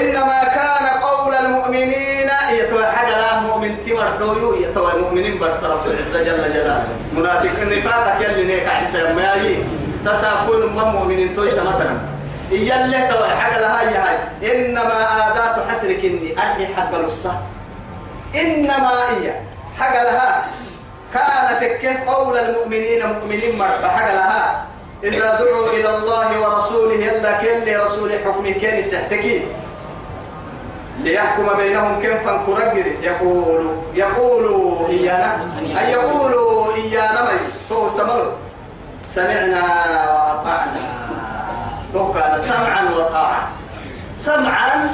إنما 0.00 0.44
كان 0.44 0.86
قول 1.02 1.34
المؤمنين 1.34 2.30
يتوحد 2.52 3.08
لا 3.08 3.40
مؤمن 3.40 3.80
تمر 3.86 4.56
يتوى 4.60 4.92
المؤمنين 4.92 5.38
برسل 5.38 5.70
رب 5.70 5.86
العزة 5.86 6.22
جل 6.22 6.52
جلاله. 6.54 6.84
منافق 7.16 7.62
النفاق 7.62 8.20
يلي 8.20 8.44
نيك 8.44 8.68
عيسى 8.68 9.12
ما 9.12 9.34
يجي 9.34 9.56
تساكون 10.04 10.76
من 10.76 10.84
مؤمنين 10.84 11.34
تويس 11.34 11.58
مثلا. 11.58 11.96
اللي 12.52 13.08
توى 13.08 13.28
حق 13.28 13.58
لها 13.58 13.80
هاي 13.82 14.16
إنما 14.52 14.98
آدات 15.30 15.68
حسرك 15.70 16.04
إني 16.04 16.32
أرحي 16.38 16.66
حق 16.74 16.94
الوصة 16.94 17.32
إنما 18.34 18.90
إيا 19.10 19.40
حق 19.78 20.02
لها 20.02 20.44
كانت 21.82 22.08
قول 22.08 22.38
المؤمنين 22.38 23.06
مؤمنين 23.06 23.58
مرة 23.58 23.88
حق 23.88 24.12
لها. 24.12 24.64
إذا 25.04 25.38
دعوا 25.40 25.68
إلى 25.70 25.96
الله 25.96 26.40
ورسوله 26.40 26.94
يلا 26.94 27.32
كل 27.40 27.80
رسول 27.80 28.12
حكمه 28.24 28.52
كان 28.52 28.82
سحتكين 28.82 29.42
ليحكم 31.00 31.56
بينهم 31.56 32.00
كيف 32.02 32.26
فانكرقر 32.26 32.86
يقول 33.02 33.76
يقول 33.94 34.44
إيانا. 34.90 35.50
أي 35.78 35.92
يقول 35.92 36.32
إيانا 36.74 37.22
ما 37.22 37.30
هو 37.72 37.90
سمر 37.90 38.32
سمعنا 39.06 39.62
وأطعنا. 40.12 40.80
توقعنا 41.92 42.38
سمعا 42.38 42.90
وطاعة. 42.96 43.48
سمعا 44.18 44.88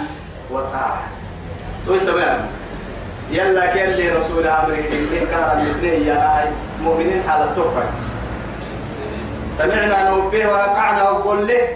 وطاعة. 0.50 1.02
تو 1.86 1.98
سمعنا 1.98 2.44
يلا 3.32 3.66
كل 3.74 4.16
رسول 4.16 4.46
أمره 4.46 4.74
إن 4.74 5.26
كان 5.30 5.60
الاثنين 5.60 6.06
يا 6.06 6.52
مؤمنين 6.82 7.22
حالة 7.28 7.54
توقع 7.56 7.82
سمعنا 9.58 10.10
نوبه 10.10 10.46
وأطعنا 10.46 11.10
وقول 11.10 11.48
له 11.48 11.68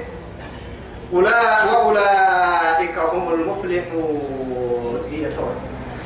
أولئك 1.13 1.73
وأولئك 1.73 2.99
هم 3.13 3.35
المفلحون. 3.35 5.01
هي 5.11 5.25
توي 5.37 5.55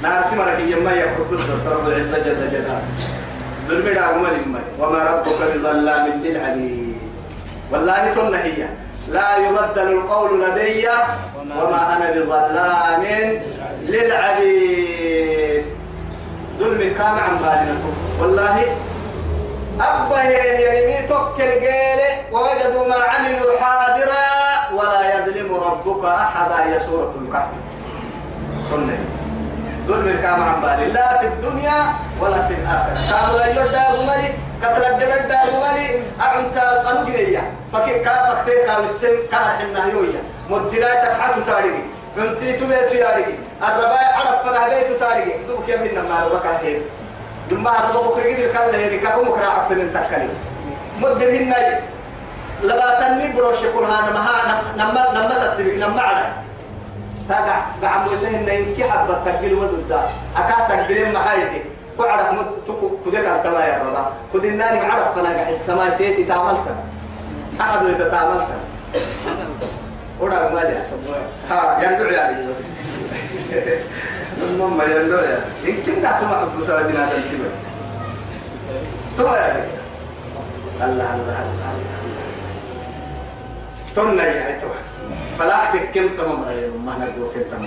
نار 0.02 0.22
سمرك 0.30 0.56
هي 0.56 0.74
ما 0.74 0.92
يقول 0.92 1.40
رب 1.66 1.88
العزة 1.88 2.18
جل 2.18 2.50
جلاله. 2.50 2.82
ظلم 3.68 3.94
دعوة 3.94 4.30
وما 4.78 5.04
ربك 5.04 5.38
بظلام 5.54 6.06
للعبيد. 6.24 6.96
والله 7.72 8.12
تن 8.12 8.34
هي 8.34 8.68
لا 9.10 9.36
يبدل 9.36 9.92
القول 9.92 10.42
لدي 10.42 10.88
وما 11.58 11.96
أنا 11.96 12.10
بظلام 12.10 13.04
للعبيد. 13.82 15.64
ظلم 16.58 16.80
كان 16.98 17.16
عن 17.24 17.36
بالنته 17.38 17.92
والله 18.20 18.56
أبا 19.80 20.22
يرمي 20.22 21.08
توكل 21.08 21.50
قيل 21.50 22.00
ووجدوا 22.32 22.88
ما 22.88 22.96
عملوا 22.96 23.58
حاضرا. 23.60 24.28
ولا 24.74 25.00
يظلم 25.14 25.54
ربك 25.54 26.04
أحدا. 26.04 26.64
يا 26.64 26.78
سورة 26.78 27.14
الكهف. 27.22 27.48
ظلم 29.88 30.20
كام 30.22 30.42
عن 30.42 30.60
بالي 30.60 30.92
لا 30.92 31.18
في 31.18 31.26
الدنيا 31.26 31.78
ولا 32.20 32.46
في 32.46 32.54
الآخرة. 32.54 33.00
كانوا 33.10 33.38
لا 33.38 33.46
يرد 33.46 33.76
مالي 34.06 34.28
قتل 34.62 34.84
الدبر 34.84 35.20
دا 35.28 35.40
مالي 35.62 36.02
أعنت 36.20 36.56
أنجريا 36.90 37.42
فكي 37.72 37.98
كافك 37.98 38.38
تيكا 38.46 38.78
والسن 38.78 39.16
كان 39.32 39.46
حنا 39.58 39.92
يويا. 39.92 40.22
مديرات 40.50 41.02
تحت 41.18 41.34
تاريخي. 41.46 41.82
انتي 42.18 42.52
تبيت 42.52 42.92
ياريخي. 42.92 43.34
الربايع 43.62 44.16
عرف 44.18 44.42
فنا 44.44 44.68
بيت 44.68 45.00
تاريخي. 45.00 45.32
دوك 45.48 45.68
يمنا 45.68 46.02
ما 46.02 46.24
ربك 46.24 46.46
هيك 46.62 46.82
دم 47.50 47.68
هذا 47.68 47.88
بكرة 47.92 48.28
قدر 48.32 48.46
كلا 48.52 48.78
هيك 48.78 49.02
كم 49.02 49.24
كرا 49.34 49.46
عقد 49.46 49.72
من 49.72 49.92
تكلي 49.92 50.28
مد 51.00 51.22
منا 51.22 51.80
لبا 52.62 53.00
تني 53.00 53.32
بروش 53.32 53.56
كل 53.56 53.84
هذا. 53.84 54.10
ما 54.12 54.62
نما 54.76 55.02
نما 55.14 55.54
تتبك. 55.54 55.74
نما 55.82 56.02
على 56.02 56.24
تاقع 57.28 57.58
قعم 57.82 58.08
وزين 58.08 58.48
إنك 58.48 58.82
حبة 58.90 59.24
تقل 59.24 59.54
ودود 59.54 59.92
أكاد 60.36 60.68
تقل 60.68 61.12
ما 61.12 61.30
هايدي 61.30 61.62
وعرف 61.98 62.32
مد 62.32 62.46
تكو 62.66 62.90
كذا 63.04 63.22
كان 63.22 63.42
تما 63.44 63.64
يا 63.64 63.78
ربا 63.78 64.12
كذا 64.32 64.48
الناني 64.52 64.78
عرف 64.78 65.18
فنا 65.18 65.28
قاع 65.36 65.48
السماء 65.48 65.96
تيتي 65.98 66.24
تعملت 66.24 66.66
أحد 67.60 67.86
إذا 67.86 68.08
تعملت 68.08 68.46
ولا 70.20 70.54
ما 70.54 70.60
لي 70.60 70.80
أسمع 70.80 71.16
ها 71.50 71.82
يندعي 71.82 72.18
عليه 72.20 72.48
بس 72.48 72.56
المهم 74.50 74.80
يندعي 74.80 75.38
يمكن 75.64 76.02
نعتمد 76.02 76.34
حب 76.34 76.60
سوادنا 76.60 77.08
تنتبه 77.08 77.50
تو 79.16 79.26
يا 79.26 79.66
الله 80.84 81.14
الله 81.14 81.42
الله 81.42 81.72
تنا 83.96 84.24
يا 84.24 84.46
هيتو 84.48 84.66
فلا 85.38 85.58
تكم 85.72 86.08
تمام 86.18 86.40
ما 86.86 86.94
نقول 86.98 87.30
كم 87.50 87.66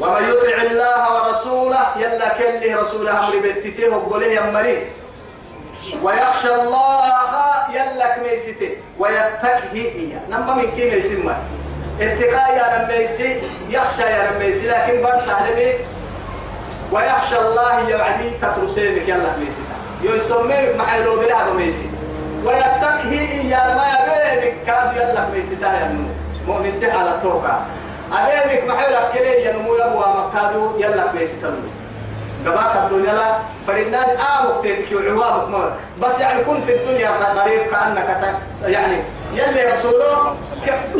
وما 0.00 0.18
يطع 0.18 0.62
الله 0.62 1.00
ورسوله 1.14 1.86
يلا 1.96 2.28
كله 2.38 2.80
رسوله 2.80 3.18
أمر 3.18 3.32
بتته 3.44 3.88
وقوله 3.88 4.26
يمري 4.26 4.86
ويخشى 6.02 6.54
الله 6.54 7.04
يلا 7.74 8.16
كميسته. 8.16 8.70
ويتقه 8.98 9.72
هي. 9.72 10.18
نما 10.30 10.54
من 10.54 10.70
كي 10.76 10.90
ميسما 10.90 11.36
اتقاء 12.00 12.56
يا 12.56 12.66
رميسي 12.76 13.40
يخشى 13.70 14.02
يا 14.02 14.30
رميسي 14.30 14.68
لكن 14.68 15.02
بر 15.02 15.16
سهل 15.26 15.74
ويخشى 16.92 17.38
الله 17.38 17.88
يعدي 17.88 18.30
تترسينك 18.42 19.08
يلا 19.08 19.32
كميسي 19.36 19.62
يسميك 20.02 20.76
محيلو 20.76 21.16
بلا 21.20 21.52
ميسي. 21.52 21.90
ويتقه 22.44 23.12
يا 23.44 23.74
ما 23.74 23.86
يبيك 23.96 24.54
كاد 24.66 24.96
يلا 24.96 25.24
كميسي 25.24 25.54
يا 25.62 25.96
مؤمن 26.48 26.90
على 26.98 27.10
التوقع 27.10 27.56
أبيك 28.12 28.64
محيولك 28.68 29.10
كلي 29.12 29.46
ينمو 29.46 29.74
يبوا 29.74 30.06
مكادو 30.18 30.70
يلا 30.78 31.06
كميسي 31.06 31.36
تنمو. 31.42 31.68
قباك 32.46 32.76
الدنيا 32.76 33.12
لا 33.12 33.28
فالناس 33.66 34.06
آمك 34.06 34.62
تيتك 34.62 34.92
وعوامك 34.92 35.48
مر 35.48 35.72
بس 36.02 36.20
يعني 36.20 36.44
كن 36.44 36.60
في 36.66 36.72
الدنيا 36.76 37.10
قريب 37.10 37.62
كأنك 37.70 38.08
يعني 38.62 38.96
يلي 39.34 39.62
رسوله 39.72 40.34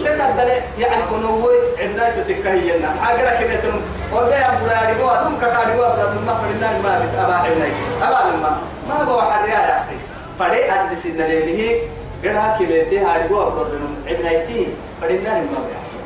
تقدر 0.05 0.49
يعني 0.79 1.03
كنوه 1.11 1.51
عبناية 1.79 2.23
تكهينا 2.29 2.89
حاجة 3.03 3.41
كده 3.41 3.57
تنم. 3.61 3.81
وبيع 4.13 4.55
بلادي 4.55 4.95
بوا 5.03 5.23
دم 5.23 5.39
كاري 5.41 5.73
بوا 5.77 5.89
بدل 5.89 6.21
ما 6.27 6.35
فالناس 6.35 6.85
ما 6.85 7.35
عبناية 7.35 7.73
أبا 8.03 8.37
لما 8.37 8.59
ما 8.89 9.05
بوا 9.05 9.23
حريا 9.23 9.55
يا 9.55 9.79
أخي. 9.79 9.97
فدي 10.39 10.73
أدرس 10.73 11.07
النليله 11.07 11.81
قرها 12.25 12.57
كبيتي 12.61 12.99
هاري 12.99 13.31
هو 13.31 13.49
أبلورنم 13.49 13.95
عبنايتي 14.09 14.67
فلنا 15.03 15.35
ما 15.35 15.61
بيحصل. 15.69 16.01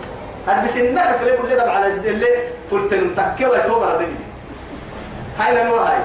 هاد 0.48 0.64
بس 0.64 0.76
إنك 0.76 1.18
كل 1.20 1.48
كل 1.48 1.56
ده 1.56 1.72
على 1.72 1.86
اللي 1.86 2.26
فلتن 2.70 3.14
تكيه 3.16 3.46
وتوبة 3.46 3.86
هذي 3.86 4.06
هاي 5.38 5.64
نمو 5.64 5.76
هاي. 5.76 5.98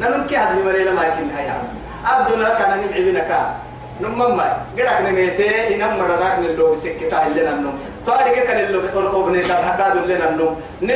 نمو 0.00 0.26
كي 0.26 0.36
هذا 0.36 0.54
بمريلا 0.54 0.92
ما 0.92 1.04
يكين 1.06 1.30
هاي 1.36 1.48
عم 1.48 1.64
عبدنا 2.04 2.42
لك 2.42 2.60
أنا 2.60 2.76
نمعي 2.76 3.02
بنكا 3.04 3.54
نمم 4.00 4.36
ما 4.36 4.56
قرأك 4.78 5.00
نميتي 5.06 5.74
إنم 5.74 5.98
مرراك 5.98 6.38
نلو 6.38 6.72
بسكتا 6.72 7.26
اللي 7.26 7.42
نمم 7.46 7.72
تواري 8.06 8.30
كان 8.34 8.58
اللي 8.64 8.78
أرقوبني 8.96 9.42
كان 9.42 9.64
حكادو 9.68 9.98
اللي 9.98 10.18
نمم 10.18 10.54
نه 10.82 10.94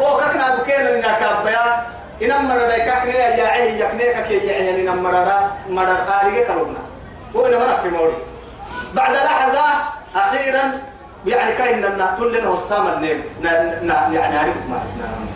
أو 0.00 0.16
كنا 0.16 0.56
بكينا 0.56 0.90
إنك 0.96 1.22
أبيا. 1.22 1.64
إنم 2.22 2.48
مرراك 2.48 2.84
كاكني 2.84 3.12
يا 3.12 3.46
عيه 3.46 3.70
يكني 3.84 4.06
كي 4.28 4.46
يعيه 4.46 4.82
إنم 4.82 5.02
مرراك 5.02 5.42
مرراك 5.70 6.06
آريك 6.24 6.46
كلونا 6.46 6.82
وإنما 7.34 7.58
مرك 7.66 7.80
في 7.82 7.88
موري. 7.88 8.12
بعد 8.94 9.14
لحظة 9.14 9.64
أخيرا 10.16 10.62
يعني 11.26 11.52
كاين 11.56 11.80
نقتل 11.98 12.38
لنا 12.38 12.48
وسام 12.48 12.86
النيم 12.86 13.24
يعني 13.44 14.34
نعرف 14.34 14.56
ما 14.70 14.84
اسنان 14.84 15.26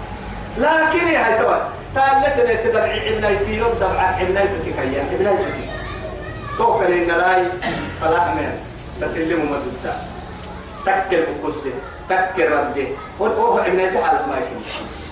لكن 0.59 1.07
هاي 1.07 1.39
توا 1.39 1.57
تالت 1.95 2.41
لي 2.41 2.57
تدبع 2.57 2.85
ابنيتي 2.85 3.63
ودبع 3.63 4.17
ابنيتي 4.21 4.73
كيان 4.73 5.07
ابنيتي 5.13 5.71
توكل 6.59 6.85
إن 6.85 7.07
لاي 7.07 7.45
فلا 8.01 8.25
من 8.35 8.59
تسلم 9.01 9.41
مزودا 9.53 9.97
تكل 10.87 11.23
بقصة 11.43 11.71
تكل 12.09 12.53
ردي 12.53 12.89
قول 13.19 13.31
اوه 13.31 13.67
ابنيتي 13.67 13.99
حالك 13.99 14.29
ما 14.29 14.37
يكون. 14.37 14.65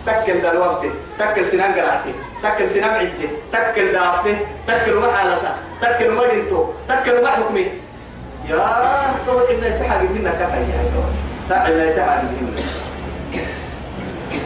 تكل 0.06 0.42
دلوقتي 0.42 0.90
تكل 1.18 1.46
سنان 1.46 1.72
قرعتي. 1.72 2.14
تكل 2.43 2.68
سنان 2.68 2.90
عدي 2.90 3.28
تكل 3.53 3.93
دافتة 3.93 4.36
تكل 4.68 4.95
محالته 4.97 5.53
تكل 5.82 6.11
مدينتو 6.11 6.64
تكل 6.88 7.22
ما 7.22 7.28
حكمي. 7.30 7.66
يا 8.49 8.59
تو 9.26 9.38
إن 9.38 9.64
التحق 9.64 10.03
منا 10.03 10.30
كفاية 10.30 10.74
يا 10.74 10.84
تعال 11.49 11.72
التحق 11.72 12.22
منا 12.22 12.62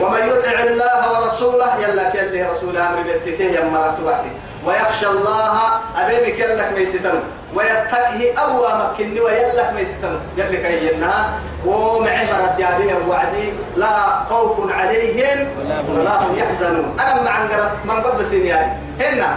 ومن 0.00 0.28
يطع 0.28 0.60
الله 0.62 1.20
ورسوله 1.22 1.80
يلا 1.80 2.10
كله 2.10 2.50
رسول 2.52 2.76
أمر 2.76 3.02
بيتته 3.02 3.44
يا 3.44 3.64
مراتباتي 3.64 4.30
ويخشى 4.66 5.06
الله 5.06 5.54
أبيك 5.96 6.38
يلك 6.38 6.72
ميستن 6.76 7.20
ويتقه 7.54 8.18
أبوا 8.44 8.68
مكني 8.92 9.20
ويلك 9.20 9.72
ميستن 9.76 10.18
يلك 10.36 10.64
أينا 10.64 11.28
ومعبرة 11.66 12.56
يا 12.58 12.70
به 12.78 13.08
وعدي 13.08 13.52
لا 13.76 14.24
خوف 14.30 14.72
عليهم 14.72 15.48
ولا 15.94 16.22
هم 16.22 16.38
يحزنون. 16.38 16.96
أنا 17.00 17.22
مع 17.22 17.36
من 17.84 18.02
قد 18.02 18.22
سنيان 18.22 18.78
هنا 19.00 19.36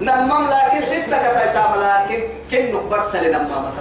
نمم 0.00 0.44
لكن 0.50 0.80
ستة 0.86 1.16
كتايتام 1.18 1.70
لكن 1.80 2.22
كن 2.50 2.76
نكبر 2.76 3.02
سلنا 3.02 3.38
ماما 3.38 3.72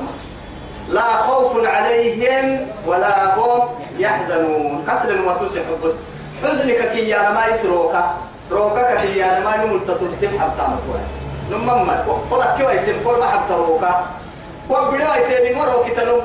لا 0.89 1.02
خوف 1.02 1.68
عليهم 1.68 2.68
ولا 2.86 3.36
هم 3.36 3.62
يحزنون. 3.98 4.86
كسر 4.88 5.22
وتوسع 5.28 5.62
بس 5.84 5.94
حزنك 6.44 6.91
كي 6.94 7.10
يا 7.10 7.30
ما 7.30 7.46
يسروكا 7.48 8.14
روكا 8.52 8.96
كي 8.96 9.18
يا 9.18 9.39
ما 9.46 9.58
نملت 9.58 9.88
ترتم 9.88 10.34
حتى 10.39 10.64
متوى 10.72 11.02
نمم 11.52 11.89
قلت 12.32 12.48
كيف 12.58 12.70
يتم؟ 12.70 12.98
كل 13.04 13.20
ما 13.20 13.28
حتى 13.28 13.54
روكا. 13.54 14.06
وبدو 14.70 14.96
يتم 14.96 15.58
مرو 15.58 15.84
كتنو 15.86 16.18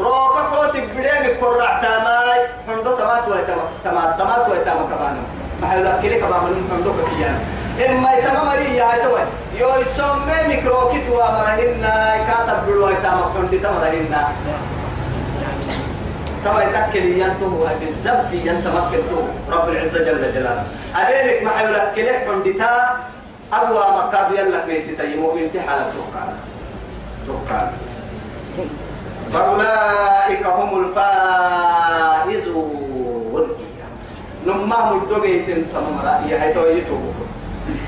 روكا 0.00 0.42
كوت 0.50 0.76
بدين 0.76 1.24
كرع 1.40 1.70
تماي. 1.82 2.40
حندو 2.68 2.90
تمات 2.96 3.28
ويتم 3.28 3.60
تمات 3.84 4.18
تمات 4.18 4.48
ويتم 4.48 4.78
كمان 4.90 5.16
ما 5.60 5.66
حدا 5.68 5.98
كلي 6.02 6.20
كمان 6.20 6.68
حندو 6.70 6.92
كيان 6.92 7.36
إما 7.86 8.12
يتم 8.12 8.36
مريا 8.46 8.84
هتوي 8.84 9.20
يو 9.60 9.68
يسمى 9.80 10.38
ميكروكيت 10.48 11.06
ومرهنا 11.10 11.94
كاتب 12.28 12.58
بلو 12.66 12.88
يتم 12.88 13.18
حندي 13.34 13.58
تمرهنا 13.58 14.28
كما 16.44 16.60
يتكل 16.62 17.06
ينتو 17.22 17.66
بالزبط 17.80 18.30
ينتمكن 18.32 19.02
رب 19.50 19.68
العزة 19.68 19.98
جل 20.04 20.24
جلاله. 20.34 20.64
أدينك 20.96 21.42
ما 21.42 21.50
حيولك 21.50 21.92
كلي 21.94 22.12
حندتا 22.18 22.72
أبوا 23.52 23.84
مكاد 23.98 24.28
يلك 24.38 24.64
ليس 24.68 24.86
تيمو 24.96 25.38
انتحال 25.38 25.80
توقعنا 25.92 26.36
توقعنا 27.26 27.72
فأولئك 29.32 30.44
هم 30.46 30.70
الفائزون. 32.28 32.68
نما 34.46 34.78
مدوغي 34.92 35.34
تنتم 35.46 35.86
رأي 36.04 36.30
هيتو 36.40 36.66
يتوبوا 36.66 37.26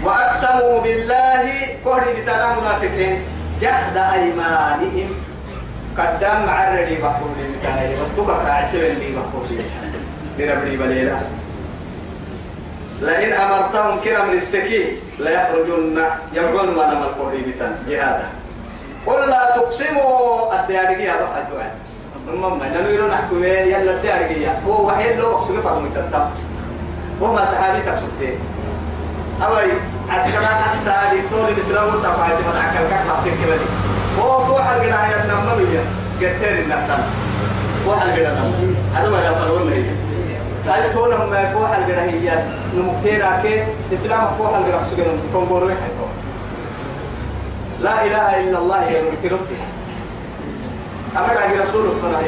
وأقسموا 0.05 0.80
بالله 0.80 1.44
كوري 1.84 2.12
بتانا 2.20 2.46
منافقين 2.61 3.14
جهد 3.61 3.96
أيمانهم. 3.96 5.11
قدام 5.99 6.47
معرري 6.47 6.95
بحول 6.97 7.30
لي 7.38 7.59
بتانا 7.59 8.03
بس 8.03 8.09
تبقى 8.16 8.57
عسير 8.57 8.86
اللي 8.86 9.11
بحول 9.16 9.47
لي. 9.51 9.59
لربني 10.38 10.76
بليلة. 10.76 11.20
لئن 13.03 13.32
أمرتهم 13.32 14.01
كرم 14.05 14.30
للسكين 14.30 14.86
لا 15.18 15.30
يخرجون 15.30 15.99
يبعون 16.32 16.68
ما 16.76 16.95
نمر 16.95 17.14
قولي 17.20 17.43
بتانا 17.43 17.78
جهادا 17.88 18.28
قل 19.07 19.28
لا 19.30 19.53
تقسموا. 19.57 20.61
الديارجية 20.61 21.12
بقى 21.12 21.47
توعد 21.51 21.70
المهم 22.28 22.62
نميرو 22.64 23.09
نحكم 23.09 23.45
يلا 23.45 23.91
الديارجية 23.93 24.61
هو 24.66 24.86
وحيد 24.86 25.18
لو 25.18 25.32
أقصد 25.34 25.61
فرمي 25.61 25.88
تتم 25.95 26.24
وما 27.20 27.45
صحابي 27.45 27.80
تقصدتين 27.82 28.38
أوي 29.43 29.72
عسكرا 30.09 30.47
حتى 30.47 31.16
لطول 31.16 31.49
الإسلام 31.49 31.88
وصفا 31.88 32.09
هاي 32.26 32.36
تبقى 32.43 32.62
عكال 32.62 32.91
كاك 32.91 33.05
حاطين 34.21 34.29
كبالي 34.29 34.33
هو 34.33 34.45
فوح 34.45 34.68
القناة 34.68 34.97
هي 34.97 35.25
النمبر 35.25 35.81
قتين 36.16 36.59
النهتان 36.59 37.05
فوح 37.85 38.03
القناة 38.03 38.53
هذا 38.95 39.11
ما 39.11 39.27
يفعلون 39.27 39.71
لي 39.71 39.85
سايب 40.64 40.93
تونا 40.93 41.16
ما 41.16 41.49
فوح 41.49 41.77
القناة 41.77 42.11
هي 42.11 42.45
نمكتيرا 42.77 43.41
كي 43.43 43.64
إسلام 43.93 44.35
فوح 44.39 44.57
القناة 44.57 44.83
سجن 44.83 45.18
تنبورو 45.33 45.71
لا 47.81 48.05
إله 48.05 48.41
إلا 48.41 48.59
الله 48.59 48.85
يا 48.85 49.03
مكترتي 49.03 49.57
أمر 51.16 51.39
على 51.39 51.61
رسول 51.61 51.87
الله 51.87 52.23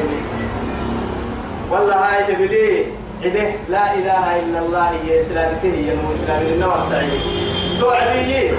والله 1.71 1.95
هاي 1.95 2.33
جبلي 2.33 2.85
عبه. 3.23 3.53
لا 3.69 3.93
إله 3.93 4.39
إلا 4.39 4.59
الله 4.59 4.91
يا 5.07 5.19
إسلامته 5.19 5.67
يا 5.67 5.95
نو 5.95 6.13
إسلام 6.13 6.41
النور 6.41 6.83
سعيد 6.89 7.21
توعدي 7.79 8.51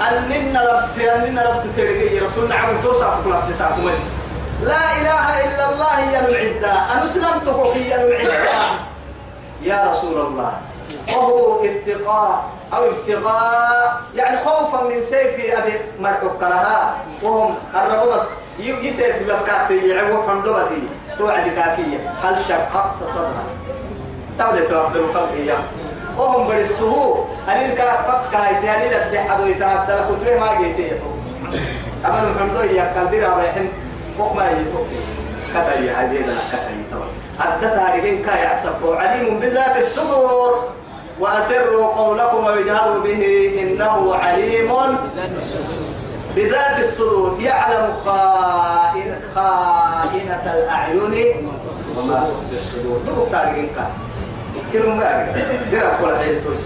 أننا 0.00 0.60
ربت 0.72 0.98
أننا 1.08 1.42
ربت 1.48 1.66
ترجع 1.76 2.26
رسولنا 2.26 2.54
عم 2.54 2.80
توصف 2.82 3.24
كل 3.24 3.32
أفتساكم 3.32 3.90
لا 4.62 4.96
إله 5.00 5.44
إلا 5.44 5.72
الله 5.72 6.00
يا 6.12 6.28
العدة. 6.28 6.72
أنا 6.92 7.04
أسلمتك 7.04 7.76
يا 7.76 8.04
العدة. 8.04 8.48
يا 9.62 9.90
رسول 9.90 10.26
الله. 10.26 10.52
وهو 11.16 11.64
اتقاء 11.64 12.44
أو 12.72 12.84
ابتغاء 12.90 14.00
يعني 14.14 14.38
خوفا 14.44 14.84
من 14.84 15.00
سيف 15.00 15.54
أبي 15.54 15.72
مرحوك 16.00 16.42
لها 16.42 16.94
وهم 17.22 17.54
الرب 17.74 18.08
بس. 18.08 18.26
يجي 18.58 18.90
سيف 18.90 19.30
بس 19.32 19.42
كاتي 19.44 19.88
يعبوا 19.88 20.22
حمدو 20.28 20.52
بس 20.52 20.66
توعد 21.18 21.48
كاكية 21.48 22.10
هل 22.22 22.36
شققت 22.48 23.04
صدرك؟ 23.04 23.46
تولي 24.38 24.66
توافد 24.66 24.96
الخلق 24.96 25.32
إياه 25.32 25.58
وهم 26.18 26.48
برسوه. 26.48 27.26
أنين 27.48 27.74
كا 27.74 27.84
فكا 28.06 28.38
أنين 28.50 28.92
أبدي 28.92 29.18
حدو 29.20 29.46
يتعدى 29.46 29.92
لكتبه 29.92 30.38
ما 30.40 30.60
جيتي 30.60 30.82
يتو 30.82 31.10
أما 32.06 32.18
نحمدو 32.36 32.60
إياه 32.60 32.94
كان 32.94 33.10
دير 33.10 33.32
أبيحن 33.32 33.68
وما 34.18 34.50
يتو 34.50 34.80
كتا 35.54 35.74
يهدي 35.80 36.18
لنا 36.18 36.42
كتا 36.52 36.70
يتو 36.80 37.00
أدتا 37.40 37.94
رجين 37.94 38.22
كا 38.24 38.34
يعصب 38.36 38.80
عليم 38.82 39.40
بذات 39.40 39.76
الصدور. 39.82 40.68
وأسروا 41.20 41.86
قولكم 41.86 42.44
ويجهروا 42.44 43.00
به. 43.00 43.22
إنه 43.62 44.14
عليم 44.14 44.70
بذات 46.36 46.76
الصدور. 46.80 47.40
يعلم 47.40 47.92
خائن 48.04 49.10
خائنة 49.34 50.44
الأعين. 50.54 51.48
وما 51.96 52.28
تخفي 52.28 52.56
الصدور. 52.56 52.98
كلمة 54.72 54.94
ما 54.94 55.34
درا 55.72 55.96
كل 56.00 56.16
حين 56.16 56.44
توس 56.44 56.60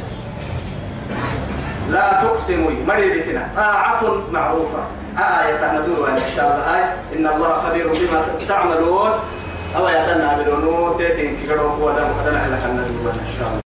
لا 1.90 2.22
تقسموا 2.22 2.70
مريبتنا 2.86 3.48
طاعة 3.56 4.02
معروفة 4.32 4.82
آية 5.18 5.56
تندور 5.60 6.08
إن 6.08 6.16
شاء 6.36 6.44
الله. 6.44 6.74
هاي 6.74 6.82
إن 7.18 7.26
الله 7.26 7.52
خبير 7.54 7.86
بما 7.88 8.22
تعملون. 8.48 9.10
أو 9.76 9.88
يتنى 9.88 10.44
بالونو 10.44 10.98
تيتين 10.98 11.36
كيرو 11.36 11.86
ودم 11.86 12.08
ودم 12.20 12.36
على 12.36 12.56
كنا 12.62 12.82
إن 12.86 13.34
شاء 13.38 13.48
الله. 13.48 13.69